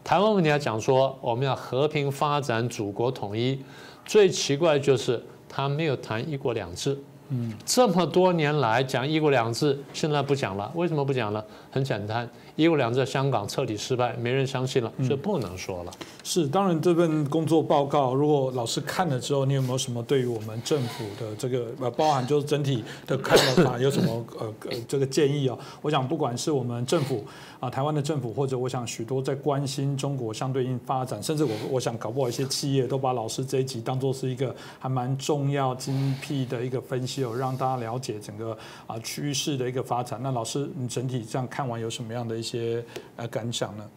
[0.04, 3.60] 台湾问题要讲说我们要和平发展，祖国统一。
[4.06, 6.98] 最奇怪就是他没有谈一国两制。
[7.30, 11.44] 嗯，这么多年来讲一国两制，现在不讲了，为什么不讲了？
[11.72, 12.30] 很简单。
[12.56, 15.92] 一国两制，香港彻底失败，没人相信了，所以不能说了。
[16.24, 25.58] 是，当然这份工作报告，如果老师看了之后，你有没有什么对于我们政府的这个呃，包含就是整体的看法，有什么 呃呃这个建议啊？
[25.82, 27.26] 我想不管是我们政府
[27.60, 40.18] 啊，台湾的政府，或者我想许多在关心中国相对应发展，甚至我我想搞不好一些企业都把老师这一集当做是一个还蛮重要精辟的一个分析哦，让大家了解整个啊趋势的一个发展。
[40.24, 42.34] 那老师，你整体这样看完有什么样的？
[42.34, 42.84] 一些
[43.18, 43.88] 呃感想呢？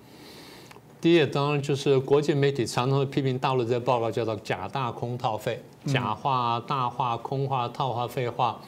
[1.01, 8.61] 第一，当然就是国际媒体常常会批评大陆这些报告，叫做假大空套废，假话、大话、空话、套话、废话。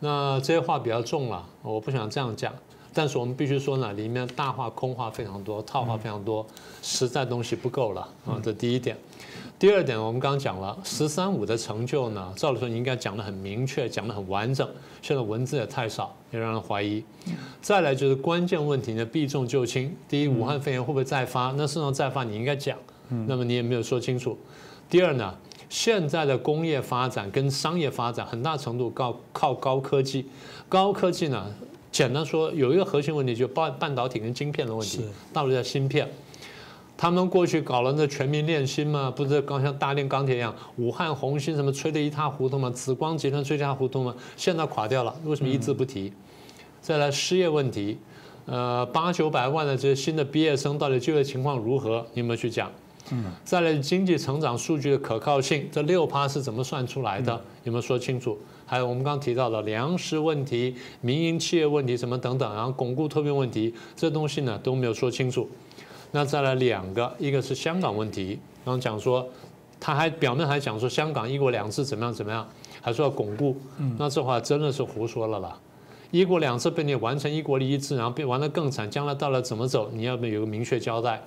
[0.00, 2.52] 那这些话比较重了，我不想这样讲。
[2.92, 6.46] 但是我们必须说呢，里面大话、空话非常多，套话非常多，
[6.80, 8.40] 实在东西不够了啊。
[8.42, 8.96] 这第一点。
[9.64, 14.68] 第二点，我们刚刚讲了“十三五”的成就呢，照理说你应该讲得很明确，讲得很完整。
[15.00, 17.02] 现在文字也太少，也让人怀疑。
[17.62, 19.90] 再来就是关键问题呢，避重就轻。
[20.06, 21.50] 第一，武汉肺炎会不会再发？
[21.56, 22.76] 那事实上再发，你应该讲。
[23.26, 24.36] 那么你也没有说清楚。
[24.90, 25.34] 第二呢，
[25.70, 30.26] 现在的工业发展跟商业发展很大程度靠靠高科技。
[30.68, 31.46] 高科技呢，
[31.90, 35.02] 简单说有一个核心问题，就半半导体跟晶片的问题。
[35.32, 36.06] 大陆叫芯片。
[36.96, 46.12] 他们过去搞了那全民炼芯嘛，不是刚像大炼钢铁一样，武汉红星什么吹得一塌糊涂嘛，紫光集团吹一塌糊涂嘛，现在垮掉了，为什么一字不提？
[46.80, 47.98] 再来失业问题，
[48.46, 52.06] 呃，八九百万的这些新的毕业生到底就业情况如何？
[52.12, 52.70] 你有没有去讲？
[53.10, 53.24] 嗯。
[53.42, 57.40] 再来经济成长数据的可靠性，这六趴是怎么算出来的？
[57.64, 58.38] 有没有说清楚？
[58.66, 65.48] 还有我们刚提到的粮食问题、民营企业问题什么等等，然后巩固脱贫问题，这东西呢都没有说清楚。
[66.16, 69.26] 那再来两个，一个是香港问题，然后讲说，
[69.80, 72.48] 他还表面还讲说香港一国两制怎么样怎么样，
[72.80, 73.56] 还说要巩固，
[73.98, 75.58] 那这话真的是胡说了啦！
[76.12, 81.20] 一国两制被你完成一国一制，然后被玩得更惨，将来到了怎么走，你要不有个明确交代。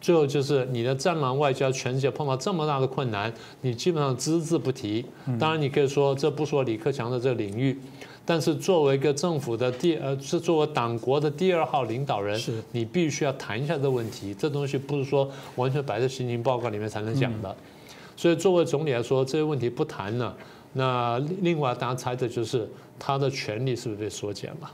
[0.00, 5.04] 最后就是你的战狼外交，全世界碰到这么大的困难，你基本上只字不提。
[5.38, 7.78] 当然你可以说这不说李克强的这个领域。
[8.24, 14.32] 但是作为一个政府的第呃，是作为党国的第二号领导人，是你必须要谈一下这个问题。
[14.32, 17.56] 这东西不是说完全摆在行情报告里面才能讲的。
[18.16, 20.32] 所以作为总理来说，这些问题不谈呢，
[20.74, 24.70] 那另外大家猜的就是他的权力是不是被缩减了？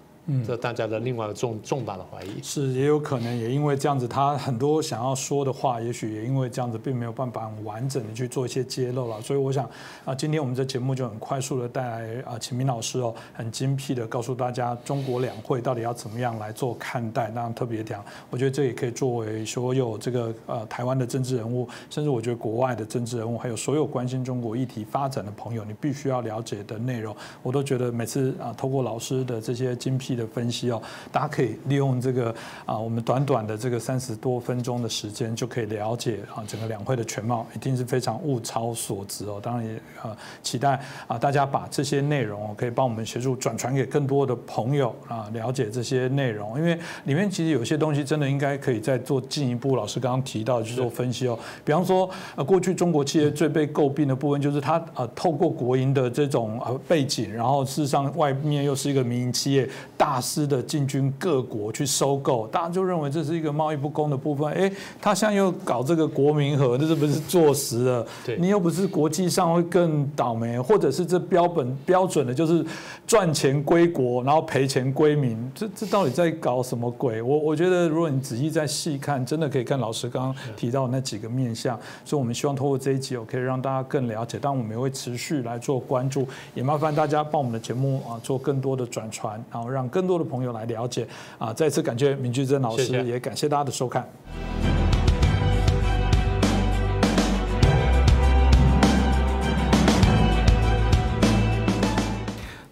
[0.47, 2.43] 这大家的另外重重大的怀疑。
[2.43, 9.21] 是，也有可能也因为这样子，他很多想要说的话，也许也因为这样子，并没有办法很完整的去做一些揭露了。
[9.23, 9.69] 所以我想
[10.05, 17.31] 啊，今天我们这节目就很快速的带来啊，秦明老师哦，很精辟的告诉大家中国两会到底要怎么样来做看待。
[17.31, 27.15] 那特别讲，我觉得这也可以作为所有这个呃台湾的政治人物，甚至我觉得国外的政治人物，还有所有关心中国议题发展的朋友，你必须要了解的内容。
[27.43, 39.39] 我都觉得每次啊，透过老师的这些精辟的分析哦，大家可以利用这个啊，我们短短的这个三十多分钟的时间，就可以了解啊整个两会的全貌，一定是非常物超所值哦。
[39.43, 49.77] 当然也呃期待啊大家把这些内容可以帮我们协助转传给更多的朋友啊，了解这些内容，因为里面其实有些东西真的应该可以再做进一步。
[49.77, 64.53] 老师刚刚提到去做分析哦，比方说呃过去中国企业最被诟病的部分就是它呃透过国营的这种呃背景，然后事实上外面又是一个民营企业，大肆的进军各国去收购，大家就认为这是一个贸易不公的部分。
[64.53, 68.07] 哎，他现在又搞这个国民和，这是不是坐实了？
[68.25, 72.65] 对，你又不是国际上会更倒霉，或者是这标本标准的就是
[73.07, 77.21] 赚钱归国，然后赔钱归民，这这到底在搞什么鬼？
[77.21, 81.79] 我我觉得如果你仔细再细看，真的可以看老师刚刚提到那几个面相。
[82.05, 84.39] 所以我们希望通过这一集，我可以让大家更了解。
[84.41, 91.09] 但我们也会持续来做关注，也麻烦大家帮我们的节目啊做更多的转传，然后让更多的朋友来了解。
[91.39, 94.07] 啊，再次感谢明居珍老师，也感谢大家的收看。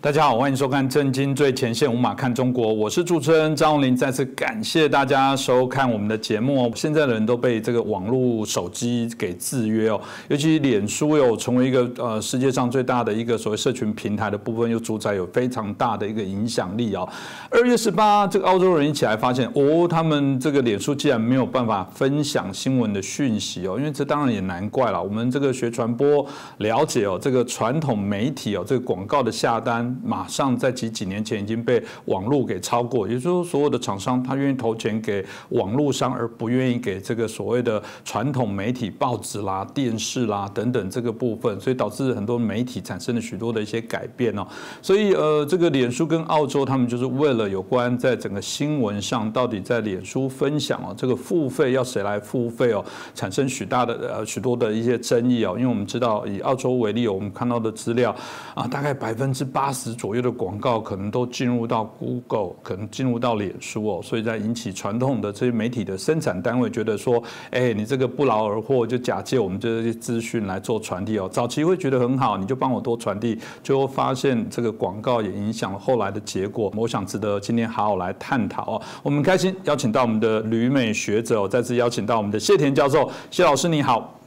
[0.04, 3.96] 大家好，欢迎收看《震惊最前线》，无马看中国，我是主持人张荣林。
[3.96, 6.70] 再次感谢大家收看我们的节目哦。
[6.74, 17.08] 现在的人都被这个网络手机给制约哦，尤其脸书有成为一个呃世界上最大的一个所谓社群平台的部分，又主宰有非常大的一个影响力哦。
[17.50, 25.02] 二月十八，这个澳洲人一起来发现哦，他们这个脸书竟然没有办法分享新闻的讯息哦，因为这当然也难怪了。
[25.02, 26.26] 我们这个学传播
[26.58, 29.93] 了解哦，这个传统媒体哦，这个广告的下单。
[30.02, 44.46] 马上在几几年前已经被网络给超过，也就是说，所有的厂商他愿意投钱给网络商，而不愿意给这个所谓的传统媒体、报纸啦、电视啦等等这个部分，所以导致很多媒体产生了许多的一些改变哦。
[44.82, 55.54] 所以呃，这个脸书跟澳洲他们就是为了有关在整个新闻上到底在脸书分享哦，这个付费要谁来付费哦，产生许大的呃许多的一些争议哦。
[55.56, 58.14] 因为我们知道以澳洲为例，我们看到的资料
[58.54, 59.83] 啊，大概百分之八十。
[59.84, 71.28] 十左右的广告可能都进入到 Google，可能进入到脸书哦，所以在引起传统的这些媒体的生产单位觉得说，哎，你这个不劳而获，就假借我们这些资讯来做传递哦。
[71.30, 76.72] 早期会觉得很好，你就帮我多传递，最后发现这个广告也影响了后来的结果。
[76.74, 78.82] 我想值得今天好好来探讨哦。
[79.02, 84.23] 我们开心邀请到我们的旅美学者，再次邀请到我们的谢田教授，谢老师你好。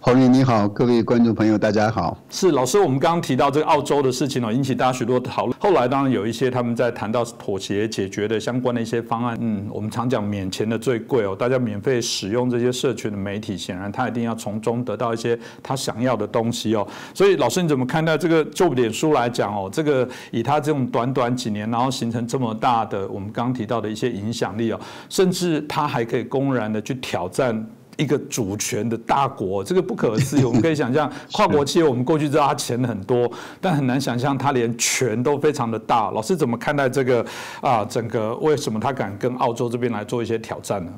[0.00, 2.16] 侯林你好，各位观众朋友大家好。
[2.30, 5.58] 是老师，我们刚刚提到这个澳洲的事情哦，引起大家许多讨论。
[5.58, 9.36] 后来当然有一些他们在谈到妥协解决的相关的一些方案。
[9.40, 16.86] 嗯，我们常讲免钱的最贵哦，大家免费使用这些社群的媒体，显然他一定要从中得到一些他想要的东西哦。
[17.12, 18.44] 所以老师你怎么看待这个？
[18.44, 27.68] 就脸书来讲哦，这个以他这种短短几年，然后形成这么大的我们刚刚提到的一些影响力哦，甚至他还可以公然的去挑战。
[27.98, 30.44] 一个主权的大国， 这个不可思议。
[30.44, 33.30] 我们可以想象，跨国企业，我们过去知道它钱很多，
[33.60, 36.10] 但很难想象它连权都非常的大。
[36.12, 37.22] 老师怎么看待这个
[37.60, 37.84] 啊？
[37.84, 40.92] 整个为什么他敢跟澳洲这边来做一些挑战呢？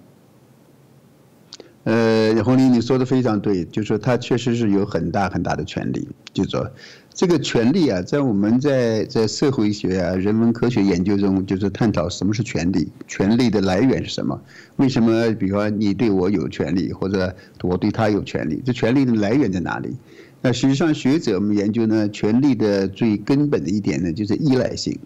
[1.90, 6.70] 呃，洪林，你说的非常对，就是说他确实是有很大很大的权利，就说。
[7.12, 14.40] 这个权利啊，在我们在在社会学啊、人文科学研究中，就是探讨什么是权利，权利的来源是什么？
[14.76, 18.62] 为什么，比方你对我有权利，或者我对他有权利？
[18.64, 19.94] 这权利的来源在哪里？
[20.40, 24.96] 那实际上，学者们研究呢，权利的最根本的一点呢，就是依赖性，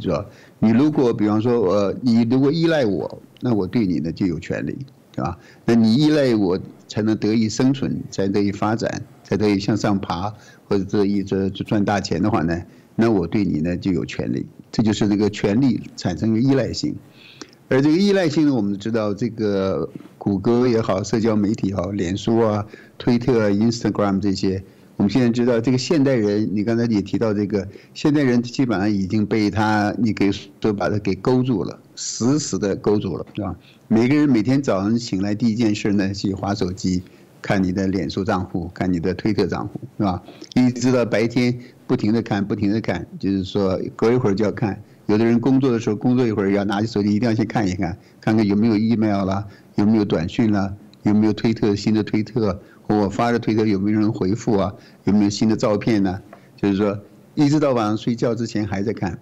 [0.00, 0.26] 是吧？
[0.58, 4.76] 你如果比方说，呃，你如果依赖我，那我对你呢就有权利，
[5.18, 5.36] 对吧？
[5.64, 6.56] 那你依赖我
[6.86, 10.32] 才能得以生存，才得以发展，才得以向上爬。
[10.68, 12.62] 或者这一这赚大钱的话呢，
[12.94, 16.94] 那我对你呢就有权利，这就是这个权利产生的依赖性，
[17.68, 19.88] 而这个依赖性呢，我们知道这个
[20.18, 22.64] 谷歌也好，社交媒体也好，脸书啊、
[22.98, 24.62] 推特啊、Instagram 这些，
[24.98, 33.56] 我们现在知道这个现代人，你刚才也提到这个现代人基本上已经被他你给说把他给勾住了，死死的勾住了，是吧？
[33.88, 37.02] 每个人每天早上醒来第一件事呢，去划手机。
[37.40, 40.22] 看你的脸书账户，看你的推特账户，是吧？
[40.54, 49.44] 一直到白天不停的看，不停的看，就是说隔一会儿就要看，有的人工作的时候工作一会儿要拿起手机，一定要去看一看，看看有没有 email 啦，
[49.76, 50.72] 有没有短讯啦，
[51.04, 54.72] 有没有推特新的推特，或我发的推特有没有人回复啊，
[55.04, 56.20] 有没有新的照片呢？
[56.56, 56.98] 就是说，
[57.36, 59.16] 一直到晚上睡觉之前还在看，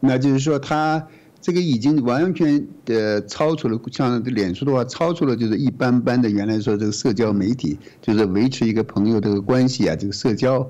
[0.00, 1.06] 那就是说他。
[1.44, 10.66] 这个已经完全的超出了，像脸书的话，超出了就是一般般的原来说这个社交媒体，就是维持一个朋友这个关系啊，这个社交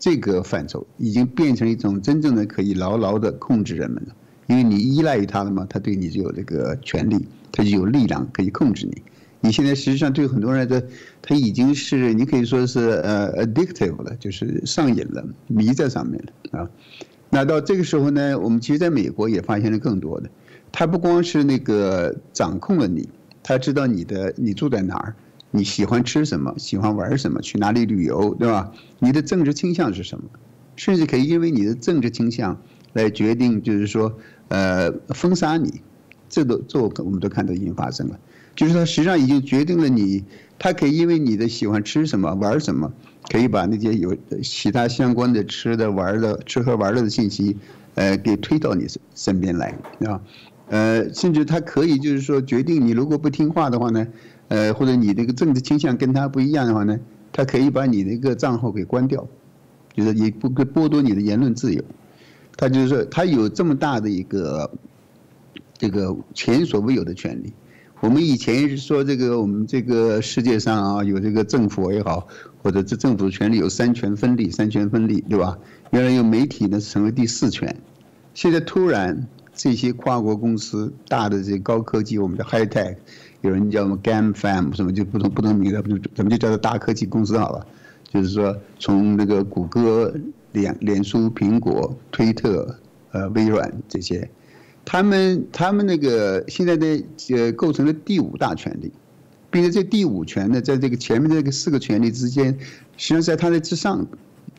[0.00, 4.16] 这个范畴，已经变成一种真正的可以牢牢的控制人们了。
[4.48, 9.00] 因为你依赖于他了嘛，他对你就有这个权利，他就有力量可以控制你。
[9.42, 10.84] 你现在实际上对很多人的，
[11.22, 16.68] 他已经是你可以说是呃 addictive 了，就是上瘾了，迷在上面了啊。
[17.30, 20.30] 那到这个时候呢，我们其实在美国也发现了更多的，
[20.72, 23.08] 他不光是那个掌控了你，
[23.42, 25.14] 他知道你的你住在哪儿，
[25.50, 28.72] 你喜欢吃什么，喜欢玩什么，去哪里旅游，对吧？
[29.00, 30.24] 你的政治倾向是什么？
[30.76, 32.60] 甚至可以因为你的政治倾向
[32.92, 34.18] 来决定，就是说，
[34.48, 35.80] 呃，封杀你，
[36.28, 38.18] 这都这我们都看到已经发生了，
[38.56, 40.24] 就是他实际上已经决定了你，
[40.58, 42.92] 他可以因为你的喜欢吃什么，玩什么。
[43.28, 47.56] 可以把那些有其他相关的吃的玩的吃喝玩乐的信息，
[47.96, 49.76] 呃，给推到你身身边来
[50.06, 50.22] 啊，
[50.68, 54.06] 呃，甚至他可以就是说决定你如果不听话的话呢，
[54.46, 56.96] 呃，或者你那个政治倾向跟他不一样的话呢，
[57.32, 59.26] 他可以把你那个账号给关掉，
[59.92, 61.82] 就是也不剥夺你的言论自由，
[62.56, 64.70] 他就是说他有这么大的一个
[65.76, 67.52] 这个前所未有的权利。
[68.00, 72.28] 我们以前是说这个，我们这个世界上啊，有这个政府也好，
[72.62, 75.58] 或者这政府的权力有三权分立，三权分立，对吧？
[75.92, 77.74] 原来有媒体呢，成为第四权。
[78.34, 82.96] 现在突然这些跨国公司，大的这些高科技，我们叫 high tech，
[83.40, 85.82] 有人叫什么 GAMFAM 什么就不同不同名字，
[86.14, 87.66] 咱们就叫做大科技公司好了。
[88.12, 90.14] 就是说，从那个谷歌、
[90.52, 92.78] 脸脸书、苹果、推特、
[93.12, 94.28] 呃微软这些。
[94.86, 98.92] 他们他们那个现在的呃构成了第五大权力，
[99.50, 102.56] 并且这第五权呢，在这个前面这个四个权力之间，
[102.96, 104.06] 实际上在它的之上，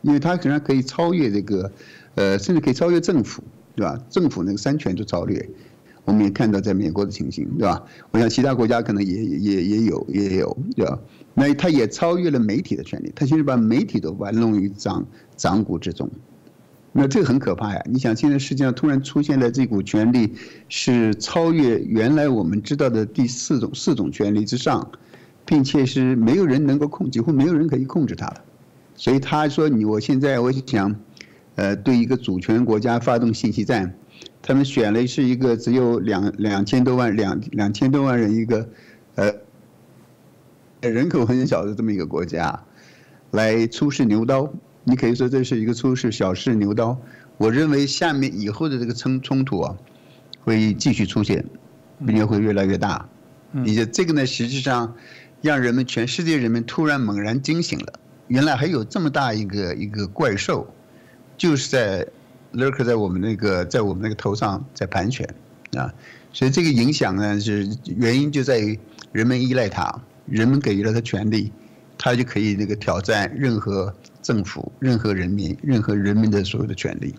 [0.02, 1.72] 因为它可能可以超越这个，
[2.14, 3.42] 呃，甚至可以超越政府，
[3.74, 3.98] 对吧？
[4.10, 5.48] 政府那个三权都超越，
[6.04, 7.82] 我们也看到在美国的情形，对吧？
[8.10, 10.98] 我想其他国家可能也也也有也有，对吧？
[11.32, 15.06] 那它也超越了媒体的权利，它其实把媒体都玩弄于掌
[15.36, 16.10] 掌骨之中。
[16.90, 17.82] 那这个很可怕呀！
[17.86, 20.34] 你想，现在世界上突然出现了这股权力，
[20.68, 24.90] 是超越原来我们知道的第四种四种权力之上，
[25.44, 28.40] 并且是没有人能够控，几乎没有人可以控制它的。
[28.96, 30.96] 所以他说：“你我现在我想，
[31.54, 33.94] 呃，对一个主权国家发动信息战，
[34.42, 38.68] 他们选了是一个只有两两千多万两两千多万人一个，
[39.14, 39.32] 呃，
[40.80, 42.64] 人口很小的这么一个国家，
[43.30, 44.52] 来出示牛刀。”
[44.88, 46.98] 你可以说这是一个出事小试牛刀，
[47.36, 49.76] 我认为下面以后的这个冲冲突啊，
[50.44, 51.44] 会继续出现，
[52.06, 53.06] 并且会越来越大。
[53.52, 54.94] 你这这个呢，实际上
[55.42, 60.66] 让人们全世界人们突然猛然惊醒了，原来还有这么大一个一个怪兽，
[61.36, 62.06] 就是在
[62.54, 65.28] lurk 在我们那个在我们那个头上在盘旋
[65.76, 65.92] 啊，
[66.32, 68.78] 所以这个影响呢是原因就在于
[69.12, 71.52] 人们依赖它，人们给予了它权利，
[71.98, 73.94] 它就可以那个挑战任何。
[74.28, 77.14] 政府、任何人民、任何人民的所有的权利，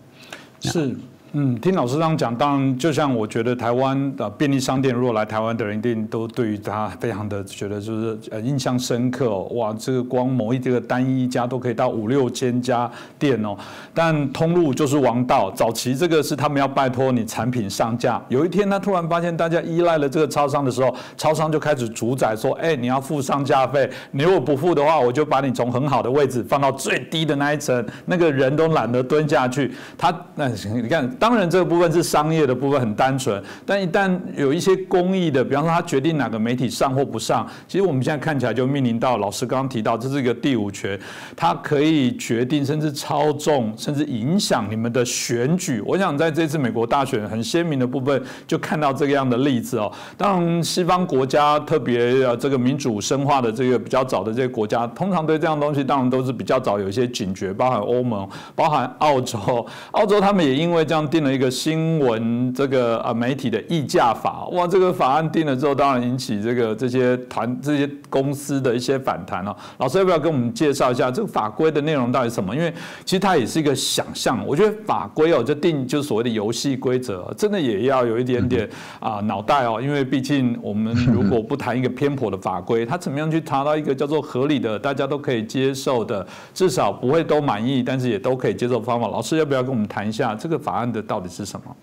[0.60, 0.94] 是。
[1.32, 13.56] 嗯，听老师这样讲，当然就像我觉得台湾的便利商店，如果来台湾的人一定都对于它非常的觉得就是呃印象深刻哇，这个光某一这个单一家都可以到五六千家店哦，
[13.94, 15.52] 但通路就是王道。
[15.52, 29.72] 早期这个是他们要拜托你产品上架，有一天他突然发现大家依赖了这个超商的时候，超商就开始主宰说，哎，你要付上架费，你如果不付的话，我就把你从很好的位置放到最低的那一层，那个人都懒得蹲下去。
[29.96, 31.08] 他那你看。
[31.20, 33.40] 当然，这个部分是商业的部分，很单纯。
[33.66, 40.98] 但一旦有一些公益的，比方说他决定哪个媒体上或不上，其实我们现在看起来就面临到老师刚刚提到，这是一个第五权，
[41.36, 45.82] 它可以决定甚至操纵，甚至影响你们的选举。
[45.84, 49.92] 我想在这次美国大选很鲜明的部分，就看到这个样的例子哦。
[50.16, 59.66] 当然，西方国家特别呃这个民主深化的这个比较早的这些国家，通常对这样东西当然都是比较早有一些警觉，包含欧盟，包含澳洲。
[59.90, 61.09] 澳洲他们也因为这样。
[61.10, 69.54] 定了一个新闻这个啊媒体的议价法，哇，这个法案定了之后，当然引起这个这些团这些公司的一些反弹了。
[69.78, 72.54] 老师要不要跟我们介绍一下这个法规的内容到底什么？
[72.54, 72.72] 因为
[73.04, 74.46] 其实它也是一个想象。
[74.46, 78.68] 我觉得法规哦，就定就是所谓的游戏规则，真的也要有一点点
[79.00, 89.08] 啊脑袋哦，因为毕竟我们如果不谈一个偏颇的法规，它怎么样去查到一个叫做合理的、大家都可以接受的，至少不会都满意，但是也都可以接受方法。
[89.08, 90.99] 老师要不要跟我们谈一下这个法案的？
[91.02, 91.76] 到底是什么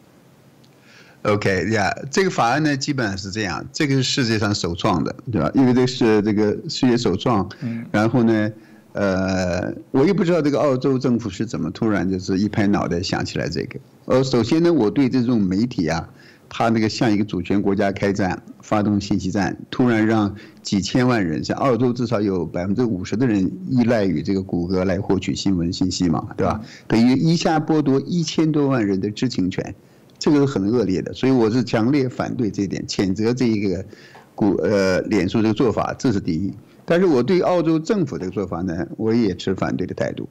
[1.24, 5.52] ？OK 呀，这个法案呢，基本上是这样，这个是世界上首创的，对吧？
[5.54, 7.48] 因为这是这个世界首创，
[7.92, 8.52] 然后呢，
[8.94, 13.80] 呃，我也不知道这个澳洲政府是怎么突然就是一拍脑袋想起来这个。
[14.06, 16.08] 呃，首先呢，我对这种媒体啊。
[16.50, 26.62] 他那个向一个主权国家开战，发动信息战，突然让几千万人，像澳洲至少有百分之五十的人依赖于这个谷歌来获取新闻信息嘛，对吧？
[26.88, 29.76] 等于一下剥夺一千多万人的知情权，
[30.18, 33.86] 这个是很恶劣的，所以我是强烈反对这一点，谴责这一个
[34.34, 36.54] 谷呃脸书这个做法，这是第一。
[36.90, 40.30] 但是我对澳洲政府这个做法呢，我也持反对的态度，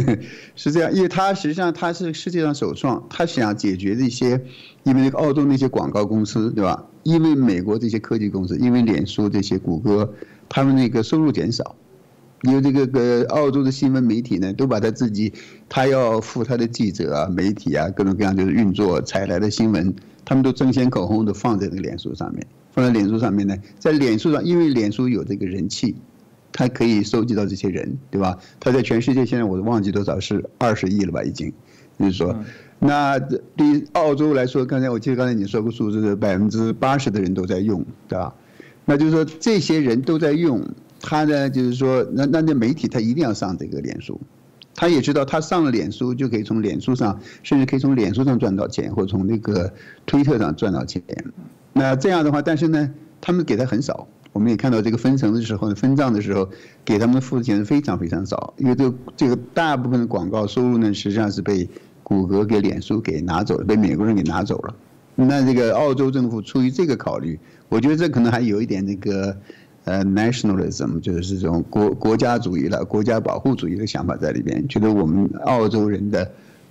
[0.56, 4.42] 是这样，因为他实际上他是世界上首创，他想解决这些，
[4.84, 6.86] 因为那个澳洲那些广告公司，对吧？
[7.02, 10.14] 因为美国这些科技公司，因为脸书这些谷歌，
[10.48, 11.76] 他们那个收入减少，
[12.44, 15.34] 因为这个个澳洲的新闻媒体呢，都把他自己，
[15.68, 19.94] 他要付他的记者啊、媒体啊各种各样就是运作采来的新闻，
[20.28, 22.46] 他们都争先恐后的放在这个脸书上面。
[22.72, 25.96] 放在脸书上面呢，在脸书上，因为脸书有这个人气，
[26.52, 28.38] 它可以收集到这些人，对吧？
[28.60, 31.50] 它在全世界现在我忘记多少是二十亿了吧，已经。
[31.98, 32.36] 就是说，
[32.78, 38.34] 那对于澳洲来说，刚才我记得刚才你说过数字是百分之八十的人都在用，对吧？
[38.84, 40.62] 那就是说这些人都在用，
[41.00, 44.20] 他呢就是说，那那那媒体他一定要上这个脸书，
[44.78, 49.72] 他也知道他上了脸书就可以从脸书上，甚至可以从脸书上赚到钱，或从那个
[50.06, 51.02] 推特上赚到钱。
[51.72, 52.88] 那这样的话，但是呢，
[53.20, 54.06] 他们给的很少。
[54.32, 56.48] 我们也看到这个分成的时候，分账的时候，
[56.84, 58.54] 给他们付的钱非常非常少。
[58.56, 61.68] 因为这个这个大部分的广告收入呢，实际上是被
[62.04, 64.76] 谷歌给脸书给拿走了，被美国人给拿走了。
[65.16, 67.36] 那这个澳洲政府出于这个考虑，
[67.68, 69.36] 我觉得这可能还有一点那个
[69.88, 76.30] 呃 nationalism，就是这种国国家主义了、国家保护主义的想法在里边，觉得我们澳洲人的。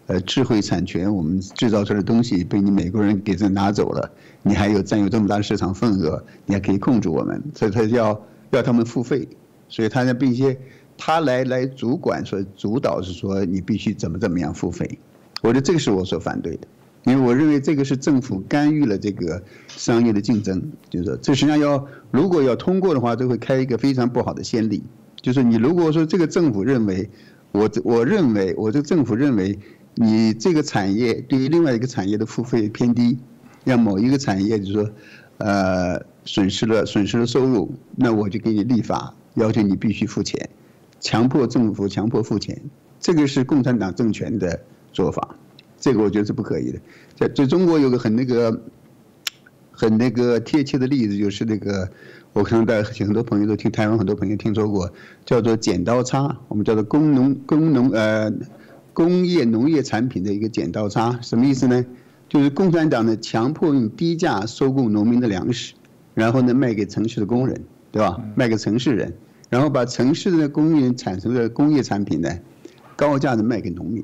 [0.09, 4.09] 呃，智慧产权，我们制造出来的东西被你美国人给这拿走了，
[4.41, 8.17] 你还有占有这么大的市场份额，你还可以控制我们，所以他要
[8.51, 9.27] 要他们付费，
[9.67, 10.57] 所以他呢并且
[10.97, 14.97] 他来来主管说主导是说你必须怎么怎么样付费，
[15.41, 16.67] 我觉得这个是我所反对的，
[17.07, 24.83] 因为我认为这个是政府干预了这个商业的竞争，就是说这实际上要如果要通过的话，这会开一个非常不好的先例，
[25.21, 27.09] 就是你如果说这个政府认为
[27.51, 29.57] 我我认为我这政府认为。
[29.99, 33.17] 你这个产业对于另外一个产业的付费偏低，
[33.63, 34.91] 让某一个产业就是说，
[35.39, 40.51] 呃，损失了损失了收入，那我就给你立法，要求你必须付钱，
[40.99, 42.61] 强迫政府强迫付钱，
[42.99, 44.59] 这个是共产党政权的
[44.93, 45.35] 做法，
[45.79, 46.79] 这个我觉得是不可以的。
[47.15, 48.61] 在在中国有个很那个，
[49.71, 51.89] 很那个贴切的例子，就是那个，
[52.33, 54.91] 我可能在很多朋友都听台湾很多朋友听说过，
[55.25, 58.33] 叫做剪刀差，我们叫做工农工农呃。
[58.93, 61.85] 工业农业产品的一个剪刀差，什么意思呢？
[62.27, 65.75] 就是共产党呢强迫用低价收购农民的粮食，
[66.15, 67.61] 然后呢卖给城市的工人，
[67.91, 68.19] 对吧？
[68.35, 69.13] 卖给城市人，
[69.51, 72.39] 然后把城市的工业产生的工业产品呢
[72.95, 74.03] 高价的卖给农民。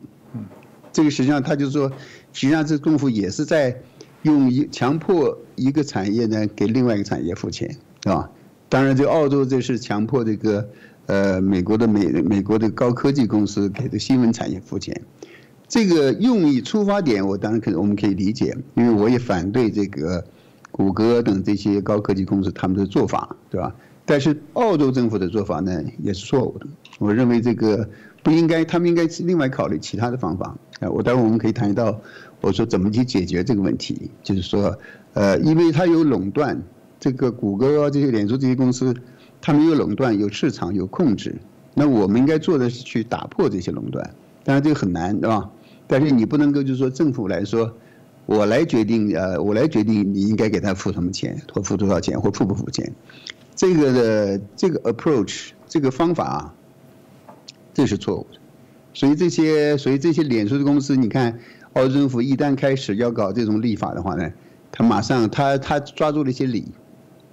[0.94, 1.89] 这个实际上他就是说，
[2.32, 3.76] 实际上这政府也是在
[4.22, 7.70] 用一强迫一个产业呢给另外一个产业付钱，
[8.04, 8.30] 是吧？
[8.70, 10.66] 当然，这澳洲这是强迫这个。
[11.06, 15.02] 呃，美国的美美国的高科技公司给的新闻产业付钱，
[15.68, 20.24] 这个用意出发点，我当然可我们可以理解，因为我也反对这个
[20.72, 23.76] 谷歌等这些高科技公司他们的做法，对吧？
[24.06, 26.66] 但是澳洲政府的做法呢，也是错误的。
[27.00, 27.86] 我认为这个
[28.24, 30.55] 不应该，他们应该是另外考虑其他的方法。
[30.80, 31.99] 啊，我待会我们可以谈到，
[32.41, 34.76] 我说怎么去解决这个问题，就是说，
[35.13, 36.59] 呃，因为它有垄断，
[36.99, 38.95] 这个谷歌啊这些脸书这些公司。
[39.45, 41.36] 他们有垄断，有市场，有控制。
[41.74, 44.09] 那我们应该做的是去打破这些垄断。
[44.45, 45.49] 当然这个很难，对吧？
[45.86, 47.69] 但是你不能够就是说政府来说，
[48.26, 52.89] 我来决定，呃，我来决定你应该给他付什么钱，或付多少钱，或付不付钱。
[53.53, 56.53] 这个的这个 approach，这个方法啊，
[57.74, 58.39] 这是错误的。
[58.93, 61.39] 所以这些，所以这些脸书的公司，你看，
[61.74, 64.32] 澳洲政府一旦开始要搞这种立法的话呢，
[64.71, 66.65] 他马上他他抓住了一些理。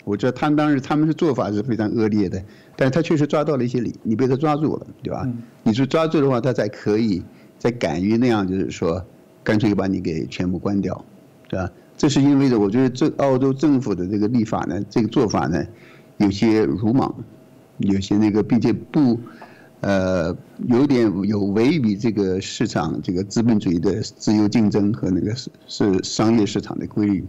[0.05, 2.43] 我觉得他们当时他们是做法是非常恶劣的，
[2.74, 5.28] 但是他确实抓到了一些理，你被他抓住了，对吧？
[5.62, 7.22] 你是抓住的话，他才可以
[7.59, 9.05] 再敢于那样，就是说，
[9.45, 11.05] 干脆把你给全部关掉，
[11.49, 11.70] 对吧？
[11.99, 15.62] 这是因为的，我觉得这澳洲政府的这个立法呢，这个做法呢，
[16.16, 17.14] 有些鲁莽，
[17.76, 19.20] 有些那个，并且不，
[19.81, 20.37] 呃，
[20.68, 27.24] 有点有违于这个市场这个资本主义的自由竞争和那个是是商业市场的规律，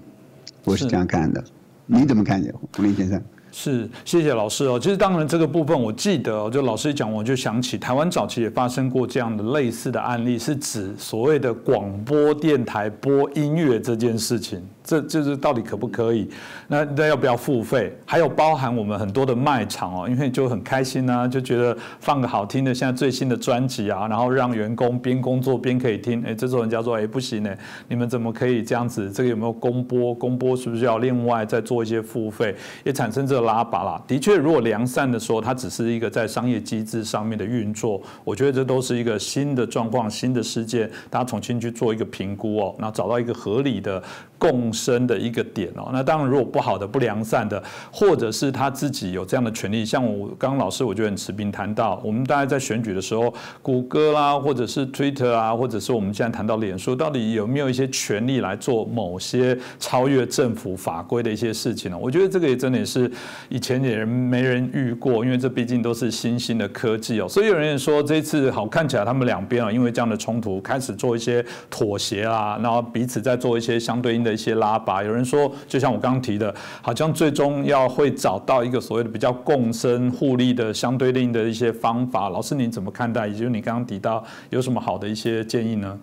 [0.66, 1.44] 我是这样看的。
[1.86, 3.22] 你怎么看见胡林先生？
[3.52, 4.80] 是，谢谢老师哦。
[4.80, 14.66] 其实当然这个部分，我记得就老师一讲，我就想起台湾早期也发生过这样的类似的案例，是指所谓的广播电台播音乐这件事情。
[14.84, 16.28] 这就是到底可不可以？
[16.68, 17.96] 那那要不要付费？
[18.04, 26.24] 还有包含我们很多的卖场哦，因为就很开心啊，就觉得放个好听的，现在最新的专辑啊，然后让员工边工作边可以听。
[26.26, 27.56] 哎，这时候人家说，哎，不行呢，
[27.88, 29.12] 你们怎么可以这样子？
[29.12, 30.14] 这个有没有公播？
[30.16, 32.56] 公播是不是要另外再做一些付费？
[32.84, 34.02] 也产生这拉拔啦。
[34.08, 44.02] 的确，如果良善的说，它只是一个在商业机制上面的运作，我觉得这都是一个新的状况、新的事件，大家重新去做一个评估哦，然后找到一个合理的。
[44.42, 47.62] 共生的一个点哦，那当然如果不好的、不良善的，
[47.92, 53.32] 或者是他自己有这样的权利，像我刚刚老师我觉得很持平谈到，我们大家在选举的时候，
[53.62, 61.98] 谷歌啦，或者是 Twitter 啊，或者是我们现在谈到脸书，到底有没有一些权利来做某些超越政府法规的一些事情呢？
[62.02, 63.12] 我觉得这个也真的也是
[63.50, 74.31] 以前也人没人遇过，因为这毕竟都是新兴的科技哦，所以有人也说这次好看起来他们两边啊，因为这样的冲突开始做一些妥协啊，然后彼此在做一些相对应的。
[74.32, 82.30] 一些拉拔，有人说，就像我刚刚提的，好像最终要会找到一个所谓的比较共生互利的相对应的一些方法。
[82.30, 83.28] 老师，您怎么看待？
[83.28, 86.00] 也就是你刚刚提到有什么好的一些建议呢？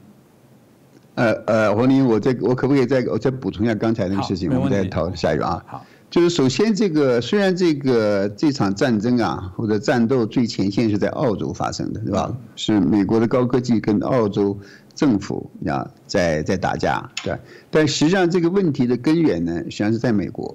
[1.14, 4.48] 呃呃，黄林，我再我可不可以再我再补充一下刚才那个事情？
[4.54, 5.62] 我们再讨论下一个啊。
[5.66, 12.32] 好，就是首先这个虽然这个这场战争啊或者战斗最前线是在澳洲发生的，对吧？
[12.54, 14.56] 是美国的高科技跟澳洲。
[14.98, 17.38] 政府啊，在在打架，对，
[17.70, 20.52] 但实际上这个问题的根源呢，实际上是在美国，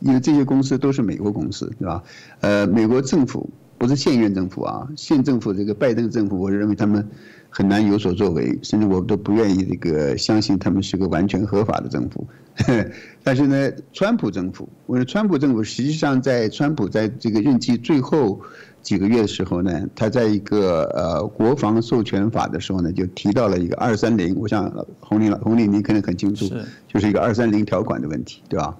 [0.00, 2.02] 因为这些公司都是美国公司，对吧？
[2.40, 7.06] 呃，美国政府不是现任政府啊，现政府这个拜登政府，我认为他们
[7.50, 12.26] 很难有所作为，甚至我都不愿意这个相信他们是个完全合法的政府。
[13.22, 18.40] 但是呢，川普政府，我说川普政府实际上在川普在这个任期最后。
[18.82, 26.52] 几个月的时候呢，他在一个呃国防授权法的时候呢，就提到了一个二三零，我想洪林洪林您可能很清楚，
[26.88, 28.76] 就是一个二三零条款的问题，对吧？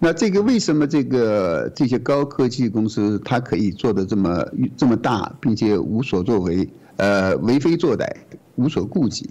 [0.00, 4.44] 那这个为什么这个这些高科技公司它可以做的这么
[4.76, 8.08] 这么大，并且无所作为，呃为非作歹，
[8.56, 9.30] 无所顾忌？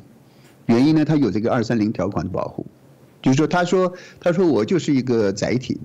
[0.67, 2.65] 原因呢，它有这个二三零条款的保护，
[3.21, 5.77] 就是说，他说他说我就是一个载体。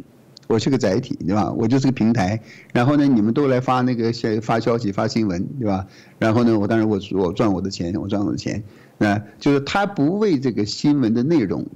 [0.53, 1.51] 我是个载体，对吧？
[1.51, 2.39] 我就是个平台，
[2.75, 5.87] 然后呢，你们都来发那个消发消息、发新闻，对吧？
[6.19, 8.63] 然后呢，我当然我我赚我的钱，我赚我的钱，
[8.99, 11.67] 啊，就是他不为这个新闻的内容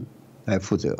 [0.45, 0.95] 来负责。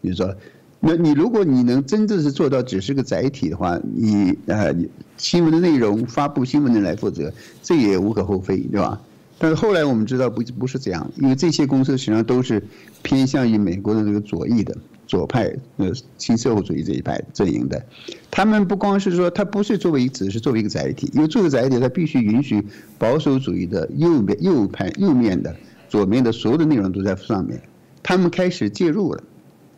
[0.00, 0.34] 你说，
[0.80, 4.74] 那你如果你能真正是做到只是个载体的话，你呃
[5.16, 9.00] 新闻的内容发布新闻的来负责，这也无可厚非，对吧？
[9.38, 12.60] 但是后来我们知道不不是这样，因为这些公司实际上都是
[13.02, 14.76] 偏向于美国的这个左翼的。
[15.12, 17.84] 左派呃新社会主义这一派阵营的，
[18.30, 22.64] 他们不光是说他不是作为只是作为一个载体，因为作为载体他必须允许
[22.96, 25.54] 保守主义的右边右派右面的
[25.86, 27.60] 左面的所有的内容都在上面，
[28.02, 29.22] 他们开始介入了，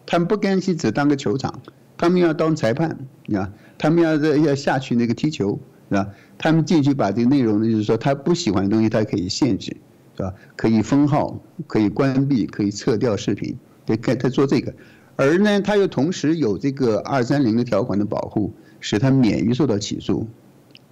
[0.07, 1.61] 他们不甘心只当个球场，
[1.97, 2.97] 他们要当裁判，
[3.35, 5.59] 啊，他们要在要下去那个踢球，
[5.89, 6.07] 是吧？
[6.39, 9.77] 他们进去把这个内容呢，就是说他不喜欢的东西，他可以限制，
[10.17, 10.33] 是吧？
[10.55, 14.73] 可以封号，可以关闭，可以撤掉视频，对，他做这个。
[15.17, 20.27] 而呢，他又同时有这个二三零的条款的保护，使他免于受到起诉，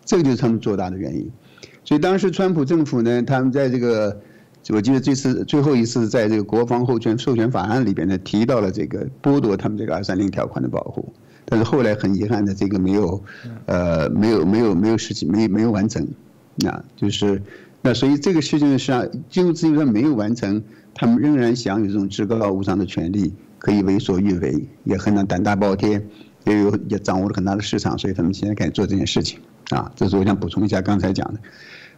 [0.04, 1.28] 这个就是他们做大的原因。
[1.84, 4.16] 所以当时川普政府呢，他们在这个，
[4.68, 11.12] 我记得这次最后一次在这个国防授权授权法案里边呢，提到了这个剥夺他们这个二三零条款的保护，
[11.44, 13.20] 但是后来很遗憾的，这个没有，
[13.66, 16.06] 呃，没有没有没有实际没没有完成，
[16.56, 17.42] 那就是，
[17.82, 20.62] 那所以这个事情上，就因为他没有完成，
[20.94, 23.34] 他们仍然享有这种至高无上的权利。
[23.62, 26.04] 可以为所欲为，也很能胆大包天，
[26.44, 29.38] 也有也掌握了很大的市场，所以他们现在开始做这件事情
[29.70, 29.88] 啊。
[29.94, 31.38] 这是我想补充一下刚才讲的。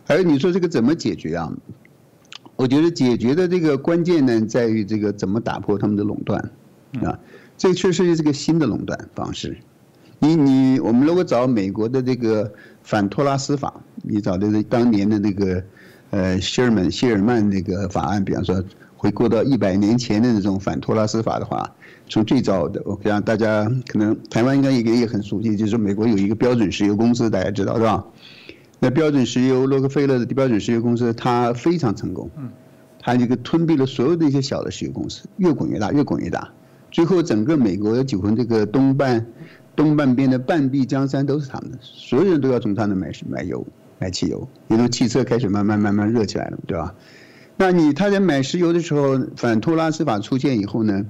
[0.07, 1.51] 而你说这个怎么解决啊？
[2.57, 6.39] 我觉得解决的这个关键呢，在于这个怎么打破他们的垄断
[7.03, 7.19] 啊。
[7.57, 9.57] 这确实是这个新的垄断方式。
[10.19, 12.53] 你你我们如果找美国的这个
[12.83, 15.65] 反托拉斯法，你找的是当年的那个
[16.11, 18.63] 呃希尔曼希尔曼那个法案，比方说。
[19.05, 21.71] 回顾到一百年前的那种反托拉斯法的话，
[22.09, 28.03] 从最早的，我想大家可能台湾应该也也很熟悉，就是美国有一个标准石油公司，大家知道是吧？
[28.79, 32.31] 那标准石油，洛克菲勒的标准石油公司，它非常成功，
[32.99, 36.49] 它这个吞并了所有的一些小的石油公司，越滚越大，越滚越大，
[36.91, 39.27] 最后整个美国几乎这个东半
[39.77, 43.67] 东半边的半壁江山都是他们的，所有人都要从他那买买油、
[43.99, 46.95] 买汽油，因为汽车开始慢慢慢慢热起来了，对吧？
[47.57, 51.07] 那你他在买石油的时候，反托拉斯法出现以后呢，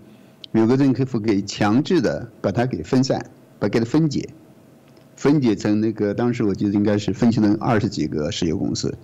[0.53, 4.29] 美国政府给强制的把它给分散，把给它分解，
[5.17, 8.95] 分解成那个当时我记得应该是分析成二十几个石油公司，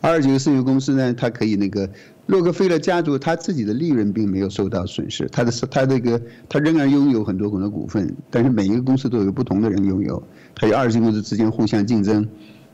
[0.00, 1.90] 二十几个石油公司呢，它可以那个
[2.26, 10.22] 洛克菲勒家族他自己的利润并没有受到损失，他的他这个他仍然拥有很多很多股份，但是每一个公司都有不同的人拥有，
[10.54, 12.28] 他有二十几个公司之间互相竞争，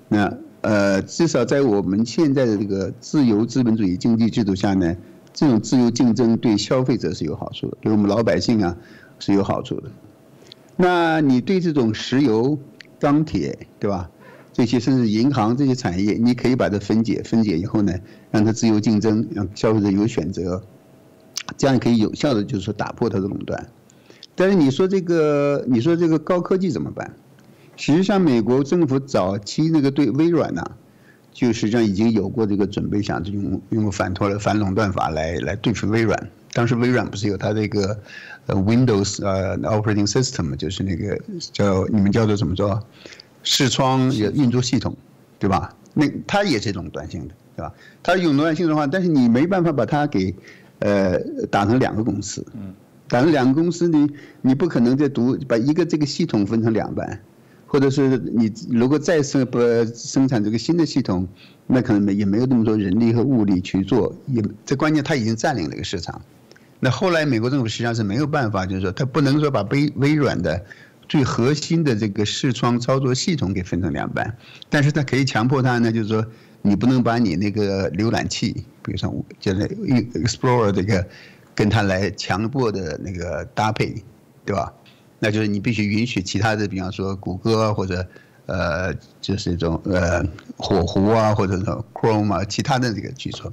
[0.08, 4.96] 那呃至少在我们现在的这个自由资本主义经济制度下呢，
[5.34, 8.74] 这种自由竞争对消费者是有好处的，对我们老百姓啊
[9.18, 9.90] 是有好处的。
[10.76, 12.58] 那你对这种石油、
[12.98, 14.10] 钢铁，对吧？
[14.54, 17.92] 这些甚至银行这些产业，你可以把它分解，分解以后呢，
[18.30, 20.62] 让它自由竞争，让消费者有选择，
[21.58, 23.68] 这样可以有效的就是说打破它的垄断。
[24.34, 27.14] 但是你说这个，你说这个高科技怎么办？
[27.86, 30.64] 实际上，美国政府早期那个对微软呢，
[31.30, 36.30] 就实际上已经有过这个准备，想用用反托了反垄断法来来对付微软。
[36.54, 38.00] 当时微软不是有它这个
[38.46, 41.20] 呃 Windows 呃 Operating System，就是那个
[41.52, 42.82] 叫你们叫做怎么说？
[43.42, 44.96] 视窗也运作系统，
[45.38, 45.76] 对吧？
[45.92, 47.74] 那它也是垄断性的，对吧？
[48.02, 50.34] 它有垄断性的话，但是你没办法把它给，
[50.78, 51.18] 呃，
[51.50, 52.42] 打成两个公司。
[52.54, 52.72] 嗯。
[53.08, 54.10] 打成两个公司，你
[54.40, 57.20] 你不可能再独把一个这个系统分成两半，
[57.74, 59.58] 或者是你如果再生不
[59.96, 61.26] 生产这个新的系统，
[61.66, 64.14] 那可能也没有那么多人力和物力去做。
[64.28, 66.22] 也这关键，它已经占领了一个市场。
[66.78, 70.64] 那后来美国政府实际上是没有办法，就是说它不能说把微微软的。
[71.08, 74.38] 最核心的这个视窗操作系统给分成两半，
[74.70, 76.24] 但是它可以强迫它呢，就是说
[76.62, 78.52] 你不能把你那个浏览器，
[78.84, 79.66] 比如说就是
[80.14, 81.04] Explorer 这个，
[81.56, 84.02] 跟它来强迫的那个搭配，
[84.46, 84.72] 对吧？
[85.24, 88.06] 那就是你必须允许其他的，比方说谷歌或者
[88.44, 90.22] 呃，就是一种呃
[90.58, 93.50] 火狐啊，或者说 Chrome 啊，其他的这个去做。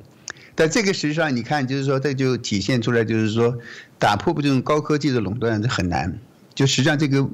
[0.54, 3.58] 但这个实际上你看，就是说这就体现出来，就是说
[3.98, 6.20] 打破不这种高科技的垄断是很难。
[6.54, 7.26] 就实际上这个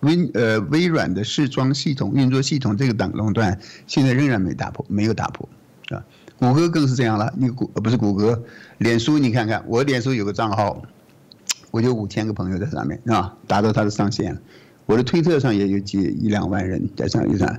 [0.00, 3.58] 微呃微软的视窗系统运作系统这个等垄断
[3.88, 5.48] 现在仍然没打破，没有打破，
[5.88, 6.04] 啊，
[6.38, 7.34] 谷歌更是这样了。
[7.36, 8.40] 你谷不是谷歌，
[8.78, 10.80] 脸书你看看，我脸书有个账号，
[11.74, 13.36] 我就五千个朋友在上面，是吧？
[13.48, 14.38] 达到它的上限。
[14.86, 17.52] 我的推特上也有几一两万人在上面上。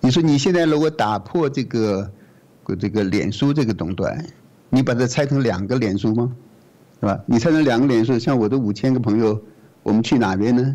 [0.00, 2.10] 你说你现在如果打破这个
[2.78, 4.24] 这个脸书这个垄断，
[4.70, 6.32] 你把它拆成两个脸书吗？
[7.00, 7.20] 是吧？
[7.26, 9.38] 你拆成两个脸书，像我的五千个朋友。
[9.82, 10.74] 我们去哪边呢？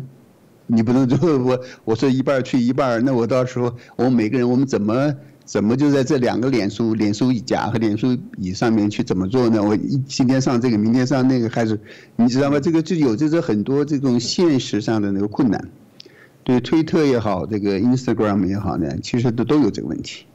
[0.68, 5.12] 你不能说我我说一半去一半，那我到时候我们每个人我们怎么
[5.46, 9.62] 怎么就在这两个脸书脸书甲和脸书乙上面去怎么做呢？
[9.62, 11.80] 我一今天上这个，明天上那个，还是
[12.16, 12.58] 你知道吗？
[12.58, 15.70] 这个就有这种很多这种现实上的那个困难。
[16.42, 20.26] 对推特也好，这个 Instagram 也好呢，其实都都有这个问题。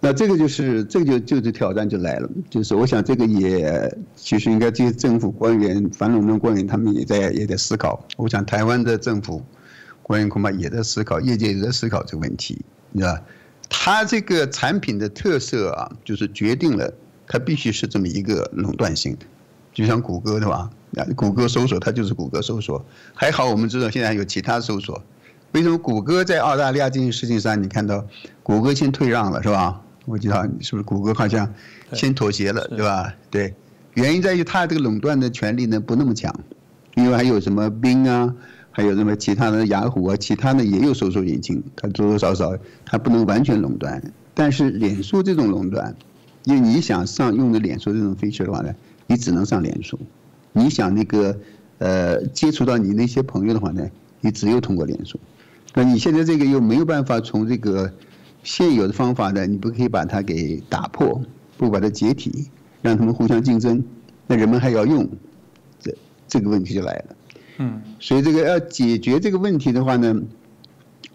[0.00, 8.04] 那这个就是，这就就是挑战就来了，就是我想这个也其实应该这些政府官员、反垄断官员他们也在也在思考。
[8.16, 9.42] 我想台湾的政府
[10.02, 13.18] 官员恐怕也在思考，业界也在思考这个问题，你知道
[13.68, 16.92] 它这个产品的特色啊，就是决定了
[17.26, 19.26] 它必须是这么一个垄断性的，
[19.72, 20.70] 就像谷歌对吧？
[20.96, 22.82] 啊谷歌搜索它就是谷歌搜索，
[23.14, 25.02] 还好我们知道现在有其他搜索。
[25.52, 28.04] 为什么谷歌在澳大利亚这件事情上，你看到
[28.42, 29.80] 谷歌先退让了是吧？
[30.06, 31.52] 我知道你是不是谷歌好像
[31.92, 33.14] 先妥协了，对吧？
[33.30, 33.54] 对，
[33.92, 36.34] 原因在于它这个垄断的权利呢不那么强，
[36.94, 38.34] 因为还有什么冰啊，
[38.78, 42.56] 还有什么其他的雅虎啊，其他的也有搜索引擎，它多多少少
[42.86, 44.00] 它不能完全垄断。
[44.34, 45.96] 但是脸书这种垄断，
[46.44, 48.72] 因为你想上用的脸书这种 feature 的话呢，
[49.08, 49.96] 你只能上脸书；
[50.52, 51.36] 你想那个
[51.78, 53.84] 呃接触到你那些朋友的话呢，
[54.20, 55.18] 你只有通过脸书。
[55.74, 57.92] 那你现在这个又没有办法从这个。
[58.44, 61.20] 现有的方法呢，你不可以把它给打破，
[61.58, 62.46] 不把它解体，
[62.80, 63.82] 让他们互相竞争，
[64.28, 65.06] 那人们还要用，
[65.80, 65.92] 这
[66.28, 67.16] 这个问题就来了。
[67.58, 70.14] 嗯，所以这个要解决这个问题的话呢，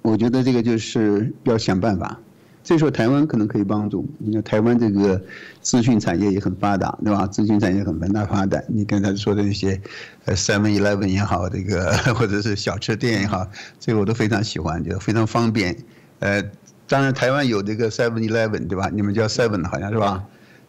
[0.01, 2.19] 我觉得这个就是要想办法。
[2.63, 5.21] 这时候台湾可能可以帮助，你看台湾这个
[5.61, 7.27] 资讯产业也很发达，对吧？
[7.27, 8.63] 资讯产业很很大发展。
[8.69, 9.81] 你刚才说的那些，
[10.25, 13.45] 呃，Seven Eleven 也好，这个 或者是小吃店也好，
[13.79, 15.75] 这个我都非常喜欢，就非常方便，
[16.19, 16.43] 呃。
[16.85, 18.89] 当然，台湾有这个 Seven Eleven，对吧？
[18.93, 20.21] 你们叫 Seven 好像是吧？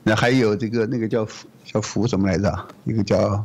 [0.05, 2.67] 那还有这个那个叫福叫福什么来着？
[2.85, 3.45] 一个叫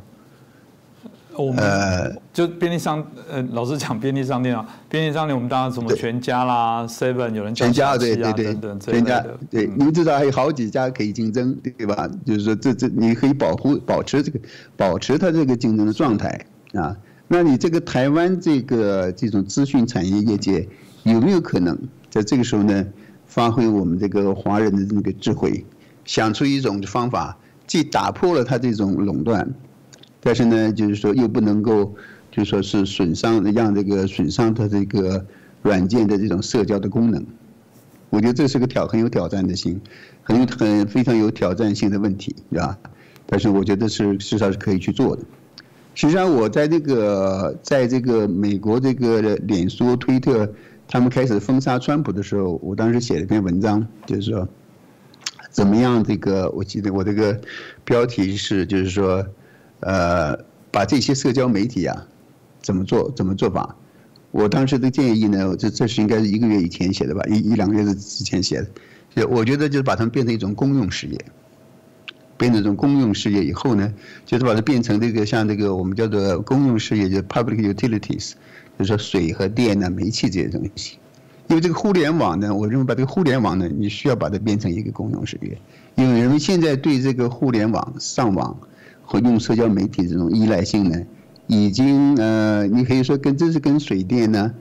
[1.41, 12.09] 我们就便利商，呃，老实讲，便利商店啊，便利商店我们当然什么全家啦，Seven 有人全家对对对，全家对，你们知道还有好几家可以竞争，对吧？
[12.25, 14.39] 就是说这这你可以保护保持这个
[14.75, 16.95] 保持它这个竞争的状态啊。
[17.27, 20.67] 那你这个台湾这个这种资讯产业业界
[21.03, 21.77] 有没有可能？
[22.09, 22.85] 在这个时候呢，
[23.27, 25.63] 发挥我们这个华人的那个智慧，
[26.05, 27.37] 想出一种方法，
[27.67, 29.47] 既打破了它这种垄断，
[30.22, 31.95] 但是呢，就是说又不能够，
[32.32, 35.26] 就说是损伤让这个损伤它这个
[35.61, 37.26] 软件的这种社交的功能，
[38.09, 39.80] 我觉得这是个挑很有挑战的性，
[40.24, 42.78] 很有很非常有挑战性的问题，是吧？
[43.26, 45.22] 但是我觉得是至少是可以去做的。
[45.95, 50.51] 实际上，我在这个在这个美国这个脸书、推特
[50.88, 54.47] 他们开始封杀川普的时候，我当时写了一篇文章，就是说
[55.51, 57.39] 怎么样这个，我记得我这个
[57.84, 59.26] 标题是就是说，
[59.82, 60.38] 呃，
[60.71, 62.07] 把这些社交媒体啊
[62.61, 63.75] 怎么做怎么做法。
[64.32, 68.67] 我当时的建议呢，这这是应该是一个月以前写的吧，一一两个月之前写的。
[69.15, 71.17] 就我觉得就是把它们变成一种公用事业，
[72.38, 73.91] 变成一种公用事业以后呢，
[74.25, 78.34] 就是把它变成这个像这个我们叫做公用事业，就 public utilities，
[78.77, 80.97] 就是说水和电呢、煤气这些东西。
[81.47, 85.57] 因为这个互联网呢，我认为把这个互联网呢，你需要把它变成一个公用事业，
[85.95, 88.55] 因为人们现在对这个互联网上网
[89.10, 90.95] 和用社交媒体这种依赖性呢。
[91.47, 94.53] 已经呃，你可以说跟这是跟水电呢、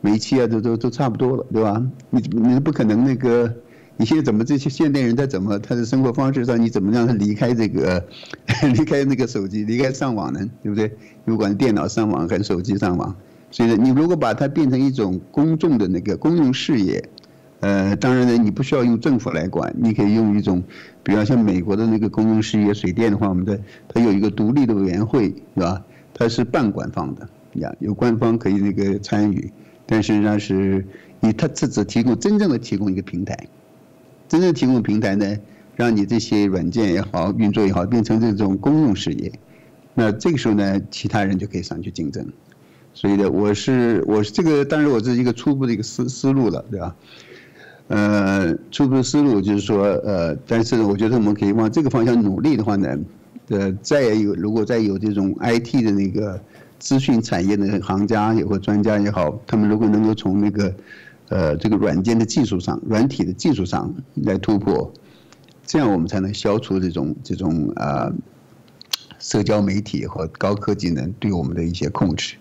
[0.00, 1.84] 煤气啊，都都都差不多了，对吧？
[2.10, 3.52] 你你不可能那个，
[3.96, 8.06] 你现在怎么这些现代人在怎么他的生活方式上，你怎么让他离开这个，
[8.72, 10.38] 离开那个手机，离开上网呢？
[10.62, 10.88] 对不对？
[11.24, 13.12] 不管电脑上网还是手机上网，
[13.50, 17.08] 所以呢，你如果把它变成一种公众的那个公用事业，
[17.60, 20.62] 呃，当然呢，你不需要用政府来管，你可以用一种，
[21.02, 25.82] 比方像美国的那个公用事业水电的话，我们的它有一个独立的委员会，是吧？
[26.12, 29.50] 它是半官方的呀，有官方可以那个参与，
[29.86, 30.86] 但实际上是
[31.20, 33.36] 以它只只提供真正的提供一个平台，
[34.28, 35.36] 真正提供平台呢，
[35.76, 39.32] 让你这些软件也好，运作也好，变成这种公用事业，
[39.94, 42.26] 那这个时候呢，其他人就可以上去竞争。
[42.92, 46.96] 所以呢，我是我是这个，当然我这是一个初步的一个思思路了，对吧？
[47.88, 52.96] 呃，初步的思路就是说，呃，但是我觉得我们可以往这个方向努力的话呢。
[53.48, 56.40] 呃，再有如果再有这种 IT 的那个
[56.80, 60.74] 资讯产业的行家也或专家也好，他们如果能够从那个
[61.28, 64.92] 呃这个软件的技术上、软体的技术上来突破，
[65.64, 68.12] 这样我们才能消除这种这种啊
[69.20, 72.34] 社交媒体和高科技呢对我们的一些控制。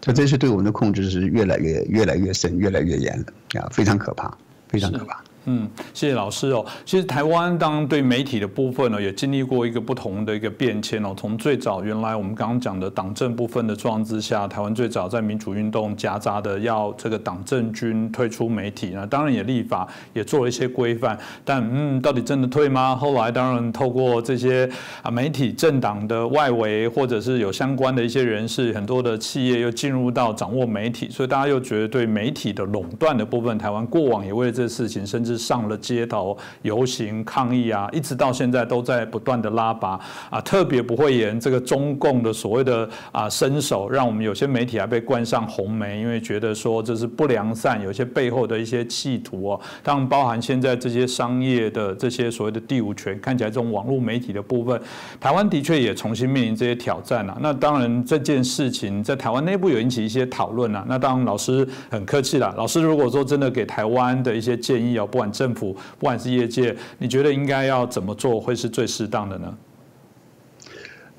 [0.00, 4.32] 它这是对我们的控制是越来越越来越深、越来越严了啊，非常可怕，
[4.72, 5.22] 非常可怕。
[5.46, 6.64] 嗯，谢谢老师哦。
[6.84, 11.12] 其实台湾当对媒体的部分呢，也经历过一个不同的一个变迁哦。
[11.16, 21.18] 从最早原来我们刚刚讲的党政部分的状况之下，台湾最早在民主运动夹杂的要这个党政军退出媒体呢，当然也立法也做了一些规范。
[21.44, 22.94] 但嗯，到底真的退吗？
[22.94, 24.70] 后来当然透过这些
[25.02, 35.31] 啊媒体政党的外围或者是有相关的一些人士，很多的企业又进入到掌握媒体，所以大家又觉得对媒体的垄断的部分，台湾过往也为了这事情甚至。
[35.36, 39.98] 上了街头游行抗议啊，一直到现在都在不断的拉拔
[40.30, 49.60] 啊，特别不会言这个中共的所谓的啊伸手，让我们有些媒体还被冠上红媒，因为觉得说这是不良善，有些背后的一些企图哦。
[49.82, 54.80] 当然，包含现在这些商业的这些所谓的第五权，看起来这种网络媒体的部分，
[55.20, 57.36] 台湾的确也重新面临这些挑战啊。
[57.40, 60.84] 那当然，这件事情在台湾内部有引起一些讨论啊。
[60.88, 62.54] 那当然，老师很客气了。
[62.56, 69.56] 老师如果说真的给台湾的一些建议哦，不管政府不管是业界，你觉得应该要怎么做会是最适当的呢？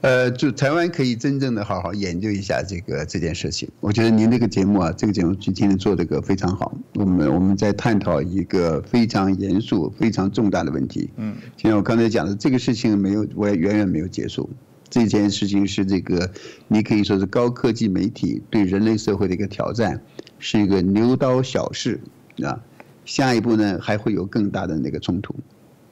[0.01, 3.70] 呃，就台湾可以真正的好好研究一下这个这件事情。
[3.80, 6.76] 我觉得您这个节目啊，这个节目今天做这个非常好。
[6.95, 11.10] 我们我们在探讨一个非常严肃、非常重大的问题。
[11.16, 14.49] 嗯，就像我刚才讲的，这个事情没有，我也远远没有结束。
[14.89, 16.30] 这件事情是这个，
[16.68, 20.04] 你可以说是高科技媒体对人类社会的一个挑战，
[20.38, 22.01] 是一个牛刀小试
[22.43, 22.60] 啊。
[23.06, 25.36] 下一步呢，还会有更大的那个冲突，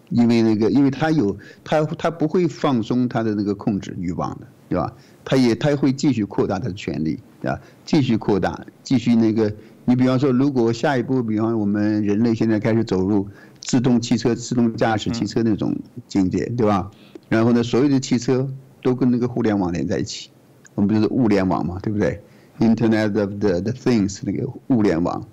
[0.09, 4.93] 因为那个，因为他有他他不会放松他的那个控制欲望的，对吧？
[5.23, 9.53] 他也他会继续扩大他的权利，啊，继续扩大，继续那个。
[9.83, 13.27] 你比方说，如果下一步，比方我们人类现在开始走入
[13.59, 15.75] 自动汽车、自动驾驶汽车那种
[16.07, 16.89] 境界，对吧？
[17.29, 18.47] 然后呢，所有的汽车
[18.83, 20.29] 都跟那个互联网连在一起，
[20.75, 22.21] 我们就是物联网嘛，对不对
[22.59, 25.25] ？Internet of the the things 那个物联网。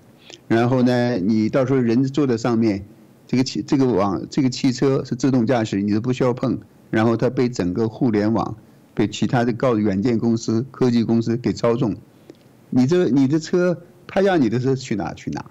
[0.47, 2.85] 然后呢，你到时候人坐在上面，
[3.27, 6.59] 这个汽这个网这个汽车是自动驾驶，你都不需要碰。
[6.89, 8.57] 然后它被整个互联网，
[8.95, 11.95] 被其他的高软件公司、科技公司给操纵。
[12.71, 15.45] 你这你的车，他让你的车去哪去哪，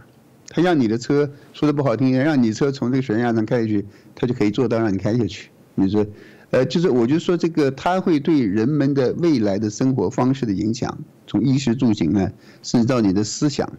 [0.49, 5.51] 他让你的车说的不好听，让你车从这个悬崖上开下去，他就可以做到让你开下去。
[5.77, 6.05] 你说，
[6.51, 10.99] 呃，就是我就说这个，它会对人们的未来的生活方式的影响，
[11.29, 13.73] 从衣食住行呢，甚至到你的思想。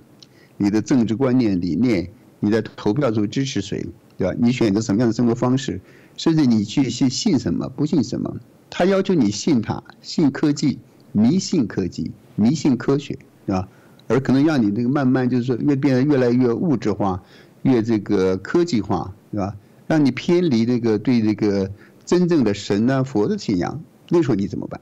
[0.61, 2.09] 你的政治观念理念，
[2.41, 3.87] 你在投票时候支持谁，
[4.17, 4.35] 对吧？
[4.37, 5.79] 你选择什么样的生活方式，
[6.17, 8.35] 甚至你去信信什么，不信什么，
[8.69, 10.77] 他要求你信他，信科技，
[11.13, 13.69] 迷信科技，迷信科学，对吧？
[14.09, 17.23] 而可能让你这个慢慢就是说越变得越来越物质化，
[17.61, 19.55] 越这个科技化，对吧？
[19.87, 21.71] 让你偏离那个对这个
[22.05, 24.81] 真正的神啊佛的信仰，那时候你怎么办？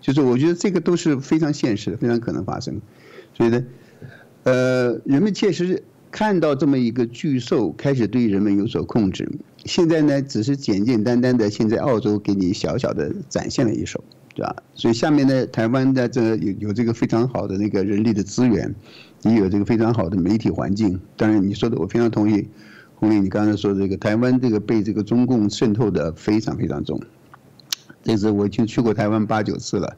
[0.00, 2.80] 就是我觉得这个都是非常现实的，非常可能发生。
[3.32, 3.64] 所以呢，
[4.44, 9.30] 呃，人们确实看到这么一个巨兽开始对人们有所控制。
[9.64, 14.54] 现在呢，只是简简单单的，现在澳洲给你小小的展现了一手，对吧？
[14.74, 18.74] 所以下面呢，台湾的这有有这个非常好的那个人力的资源，
[19.22, 21.00] 也有这个非常好的媒体环境。
[21.16, 22.46] 当然，你说的我非常同意，
[22.96, 27.00] 红丽，你刚才说这个台湾这个被这个中共渗透的非常非常重。
[28.02, 29.96] 这次我已经去过台湾八九次了，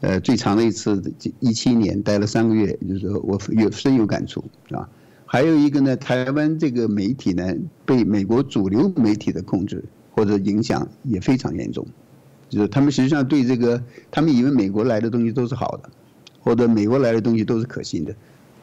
[0.00, 1.02] 呃，最长的一次
[1.40, 4.88] 一七年待了三个月，就是我有深有感触，是吧？
[5.24, 7.54] 还有一个呢，台湾这个媒体呢，
[7.86, 9.82] 被美国主流媒体的控制
[10.14, 11.86] 或者影响也非常严重，
[12.48, 15.90] 就是他们实际上对这个，他们以为美国来的东西都是好的，
[16.40, 18.14] 或者美国来的东西都是可信的，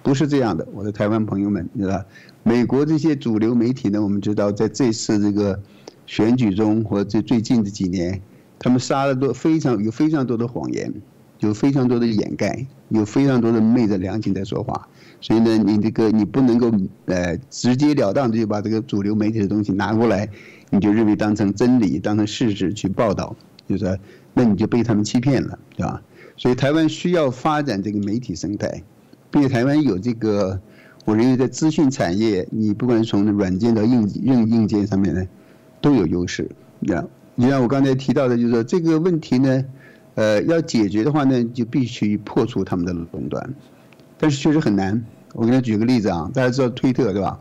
[0.04, 0.66] 不是这样的。
[0.74, 2.06] 我的台湾朋友们，知道
[2.44, 5.60] 美国这些主流媒体呢，我们知道在这次这个
[6.06, 8.22] 选举中或者最近的几年，
[8.60, 10.94] 他们杀了多非常有非常多的谎言，
[11.42, 14.88] 有非常多的掩盖，有非常多的昧着良心在说话。
[15.20, 16.72] 所以呢，你这个你不能够
[17.06, 20.30] 呃直截了当的就把这个主流媒体的东西拿过来，
[20.70, 23.36] 你就认为当成真理、当成事实去报道，
[23.68, 23.98] 就是说，
[24.34, 26.02] 那你就被他们欺骗了，对吧？
[26.38, 28.82] 所以台湾需要发展这个媒体生态，
[29.30, 30.60] 并且台湾有这个，
[31.06, 35.24] 我认为在资讯产业，你不管是从软件到硬硬硬件上面呢，
[35.82, 36.50] 都有优势。
[36.80, 37.04] 那
[37.36, 39.64] 你像我刚才提到的，就是说这个问题呢，
[40.16, 43.53] 呃，要解决的话呢，就必须破除他们的垄断。
[44.18, 45.03] 但是确实很难。
[45.34, 47.39] 我给他举个例子啊，大家知道推特对吧？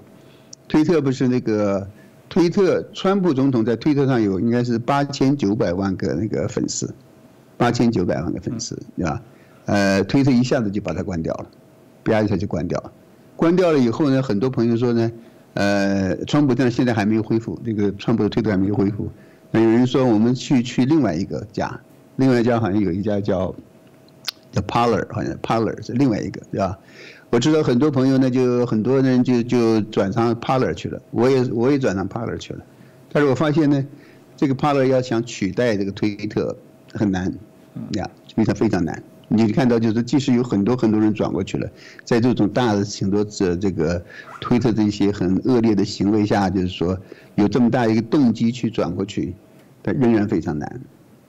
[0.68, 1.88] 推特不是那个
[2.28, 6.94] 推特，川普总统在推特上有应该是八千九百万个那个粉丝，
[7.56, 9.20] 八千九百万个粉丝对吧？
[9.66, 11.46] 呃，推特一下子就把它关掉了，
[12.04, 12.92] 啪一下就关掉了。
[13.34, 15.10] 关掉了以后呢，很多朋友说呢，
[15.54, 19.10] 呃，川普但现在还没有恢复，这个川普的推特还没有恢复。
[19.50, 21.80] 那有人说我们去去另外一个家，
[22.20, 23.52] 另外一家好像有一家叫。
[24.52, 26.76] 叫 Parler，好像 Parler 是另外一个，对吧？
[27.30, 32.60] 我知道很多朋友呢，就很多人就就转上 Parler 去了，我也我也转上 Parler 去了。
[33.12, 33.86] 但是我发现呢，
[34.36, 36.56] 这个 Parler 要想取代这个推特
[36.92, 37.32] 很难，
[37.92, 39.00] 呀，非常非常难。
[39.28, 41.70] 你看到就是，即使有很多很多人转过去了，
[42.04, 44.04] 在这种大的很多这这个
[44.40, 46.98] 推特这些很恶劣的行为下，就是说
[47.36, 49.32] 有这么大一个动机去转过去，
[49.80, 50.80] 但仍然非常难，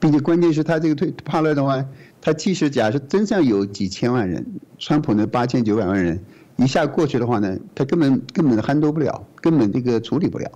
[0.01, 1.85] 并且关键是他这个推 Parler 的话。
[2.23, 4.45] 他即使假设真上有几千万人，
[4.77, 6.23] 川普那八千九百万人
[6.57, 10.47] 一下过去的话呢，他根本根本撼动不了，根本这个处理不了。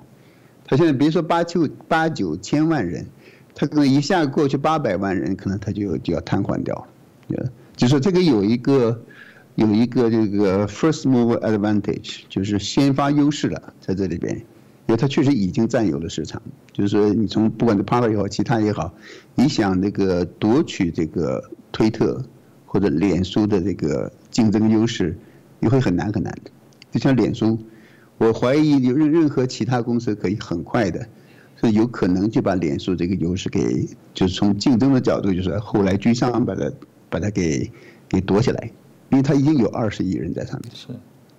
[0.63, 3.07] 他现在别说八九八九千万人，
[3.55, 6.87] 他可能一下过去八百万人，可能他就就要瘫痪掉。
[7.29, 7.43] 呃，
[7.75, 9.01] 就说这个有一个
[9.55, 14.39] 有一个这个 first move advantage，就是先发优势了，在这里边。
[14.87, 18.93] 因为它确实已经占有了市场，就是说你从不管是 p a r 也好，其他也好，
[19.33, 22.23] 你想那个夺取这个推特
[22.65, 25.17] 或者脸书的这个竞争优势，
[25.59, 26.51] 你会很难很难的。
[26.91, 27.57] 就像脸书，
[28.19, 31.07] 我怀疑有任任何其他公司可以很快的，
[31.61, 36.71] 是有可能就把脸书这个优势给，就是从竞争的角度，就是后来居上把它
[37.09, 37.71] 把它给
[38.07, 38.71] 给夺下来，
[39.09, 40.87] 因为它已经有二十亿人在上面，是，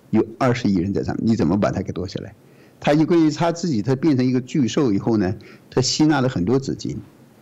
[0.09, 2.35] 有二十亿人在上面，你怎么把它给夺下来？
[2.79, 5.35] 他因为他自己，他变成一个巨兽以后呢，
[5.69, 6.95] 他吸纳了很多资金，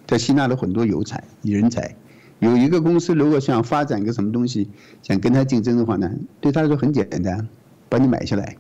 [0.08, 1.96] 他吸纳了很多有才人才。
[2.40, 4.70] 有一个公司如果想发展一个什么东西，
[5.04, 6.10] 想跟他竞争的话呢，
[6.40, 7.48] 对他来说很简单，
[7.90, 8.58] 把你买下来，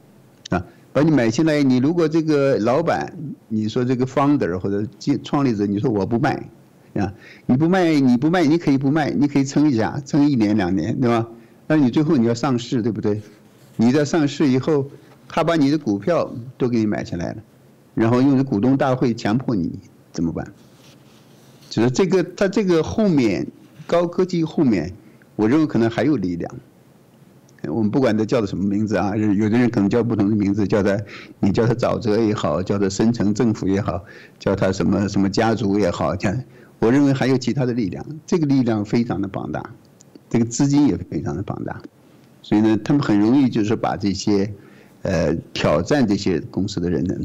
[0.50, 1.64] 啊，把你买下来。
[1.64, 3.14] 你如果这个老板，
[3.48, 4.88] 你说这个 founder 或者
[5.24, 6.50] 创立者，你说我不卖，
[6.96, 7.14] 啊，
[7.46, 11.28] 你不卖你不卖，你可以不卖，你可以撑一下，撑一年两年，对吧？
[11.68, 13.22] 那你最后你要上市，对不对？
[13.78, 14.90] 你在上市以后。
[15.36, 17.44] 他把你的股票都给你买下来了，
[17.94, 19.70] 然后用股东大会强迫你
[20.14, 20.48] 怎么办？
[21.70, 23.46] 就是这个，他这个后面
[23.86, 24.94] 高科技后面，
[25.36, 26.50] 我认为可能还有力量。
[27.64, 30.98] 我们不管他叫的什么名字啊，有的人可能叫不同的名字，叫他
[31.42, 34.06] 你叫他沼泽也好，叫他深层政府也好，
[34.40, 36.34] 叫他什么什么家族也好，像
[36.80, 39.70] 我认为还有其他的力量，这个力量非常的庞大，
[40.30, 41.82] 这个资金也非常的庞大，
[42.42, 44.50] 所以呢，他们很容易就是把这些。
[45.06, 47.16] 呃，挑战这些公司的人呢，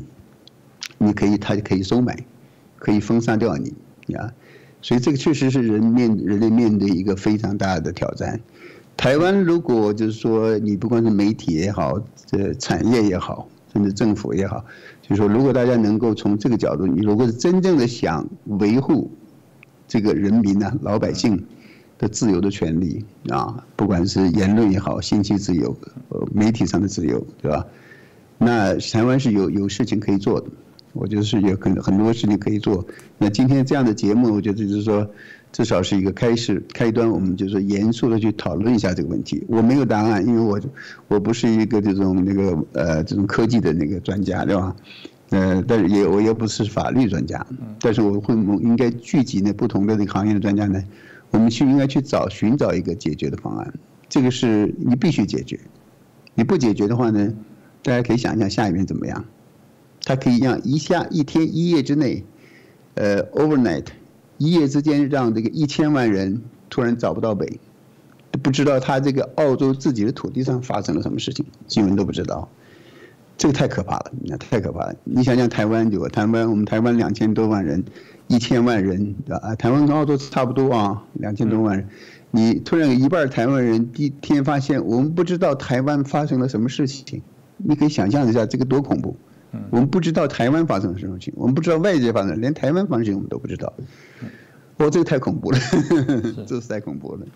[0.98, 2.14] 你可以，他就可以收买，
[2.78, 3.72] 可以封杀掉你，
[4.14, 4.30] 啊，
[4.82, 8.38] 所以这个确实是人面人类面对一个非常大的挑战。
[8.98, 14.62] 台湾如果就是说，你不管是媒体也好，这产业也好，甚至政府也好，
[15.00, 19.10] 就是说，如果大家能够从这个角度，你如果是真正的想维护
[19.88, 21.42] 这个人民呢，老百姓。
[22.00, 25.76] 的自由的权利啊，不管是言论也好，信息自由，
[26.08, 27.66] 呃，媒体上的自由，对吧？
[28.38, 30.46] 那台湾是有有事情可以做的，
[30.94, 32.82] 我觉得是有很很多事情可以做。
[33.18, 35.06] 那今天这样的节目，我觉得就是说，
[35.52, 39.44] 至少是一个开始开端，我们就是严肃的去讨论一下这个问题。
[39.46, 40.58] 我没有答案，因为我
[41.08, 44.74] 我不是一个这种那个呃这种科技的那个专家，对吧？
[45.28, 47.46] 呃，但是也我也不是法律专家，
[47.78, 50.82] 但是我会应该聚集那不同的那个行业的专家呢，
[51.30, 53.74] 我们去应该去找寻找一个解决的方案。
[54.08, 55.58] 这个是你必须解决，
[56.34, 57.32] 你不解决的话呢？
[57.82, 59.24] 大家可以想一想下一遍怎么样？
[60.04, 62.24] 它可以让一下一天一夜之内，
[62.94, 63.86] 呃，overnight，
[64.38, 67.60] 一夜之间让这个一千万人突然找不到北，
[68.42, 72.48] 不知道他这个澳洲自己的土地上发生了什么事情，新闻都不知道，
[73.38, 74.94] 这个太可怕了，那太可怕了。
[75.04, 77.84] 你想想台湾就台湾，我们台湾两千多万人，
[78.30, 81.88] 一千万人啊，台湾跟澳洲差不多啊，两千多万人，
[82.30, 87.20] 你突然有一半台湾人第一天发现我们不知道台湾发生了什么事情。
[87.56, 89.16] 你可以想象一下，这个多恐怖！
[89.70, 93.72] 我们不知道台湾发生了什么事情，我们不知道外界发生，连台湾发生我们都不知道。
[94.76, 95.58] 哦，这个太恐怖了，
[96.46, 97.26] 这是太恐怖了。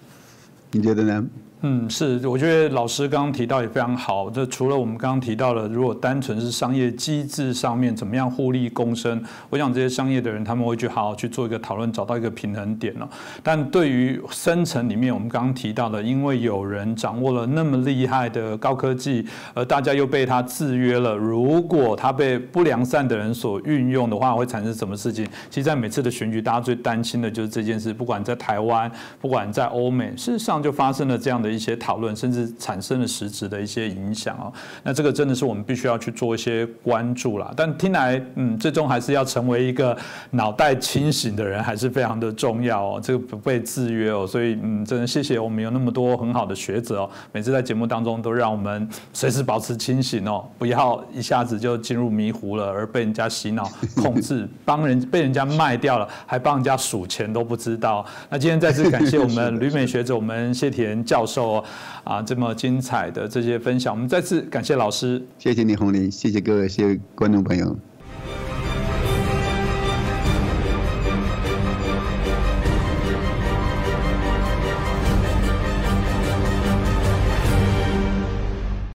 [0.70, 1.26] 你觉得呢？
[1.66, 4.28] 嗯，是，我觉得老师刚刚提到也非常好。
[4.28, 13.08] 这除了我们刚刚提到的，如果单纯是商业机制上面怎么样互利共生，我想这些商业的人他们会去好好去做一个讨论，找到一个平衡点了。
[13.42, 21.16] 但对于深层里面，我们刚刚提到的，因为有人掌握了那么厉害的高科技，而大家又被他制约了。
[21.16, 25.26] 如果他被不良善的人所运用的话，会产生什么事情？
[25.48, 27.90] 其实，在每次的选举，大家最担心的就是这件事。
[27.94, 31.53] 不管在台湾，不管在欧美，事实上就发生了这样的。
[31.54, 34.52] 一些讨论，甚至产生了实质的一些影响哦。
[34.82, 37.52] 那这个真的是我们必须要去做一些关注啦。
[37.56, 39.96] 但听来，嗯，最终还是要成为一个
[40.30, 43.00] 脑袋清醒的人，还是非常的重要哦。
[43.02, 44.26] 这个不被制约哦。
[44.26, 47.10] 所以，嗯，真的谢谢我们有那么多很好的学者哦。
[47.32, 58.04] 每次在节目当中都让我们随时保持清醒哦，不要一下子就进入迷糊了，而被人家洗脑控制， 帮人被人家卖掉了，还帮人家数钱都不知道。
[58.30, 61.43] 那今天再次感谢我们 旅美学者，我们谢田教授。
[62.04, 67.76] 啊，这么精彩的这些分享，我们再次感谢老师，谢谢你，洪林，谢谢各位，谢谢观众朋友。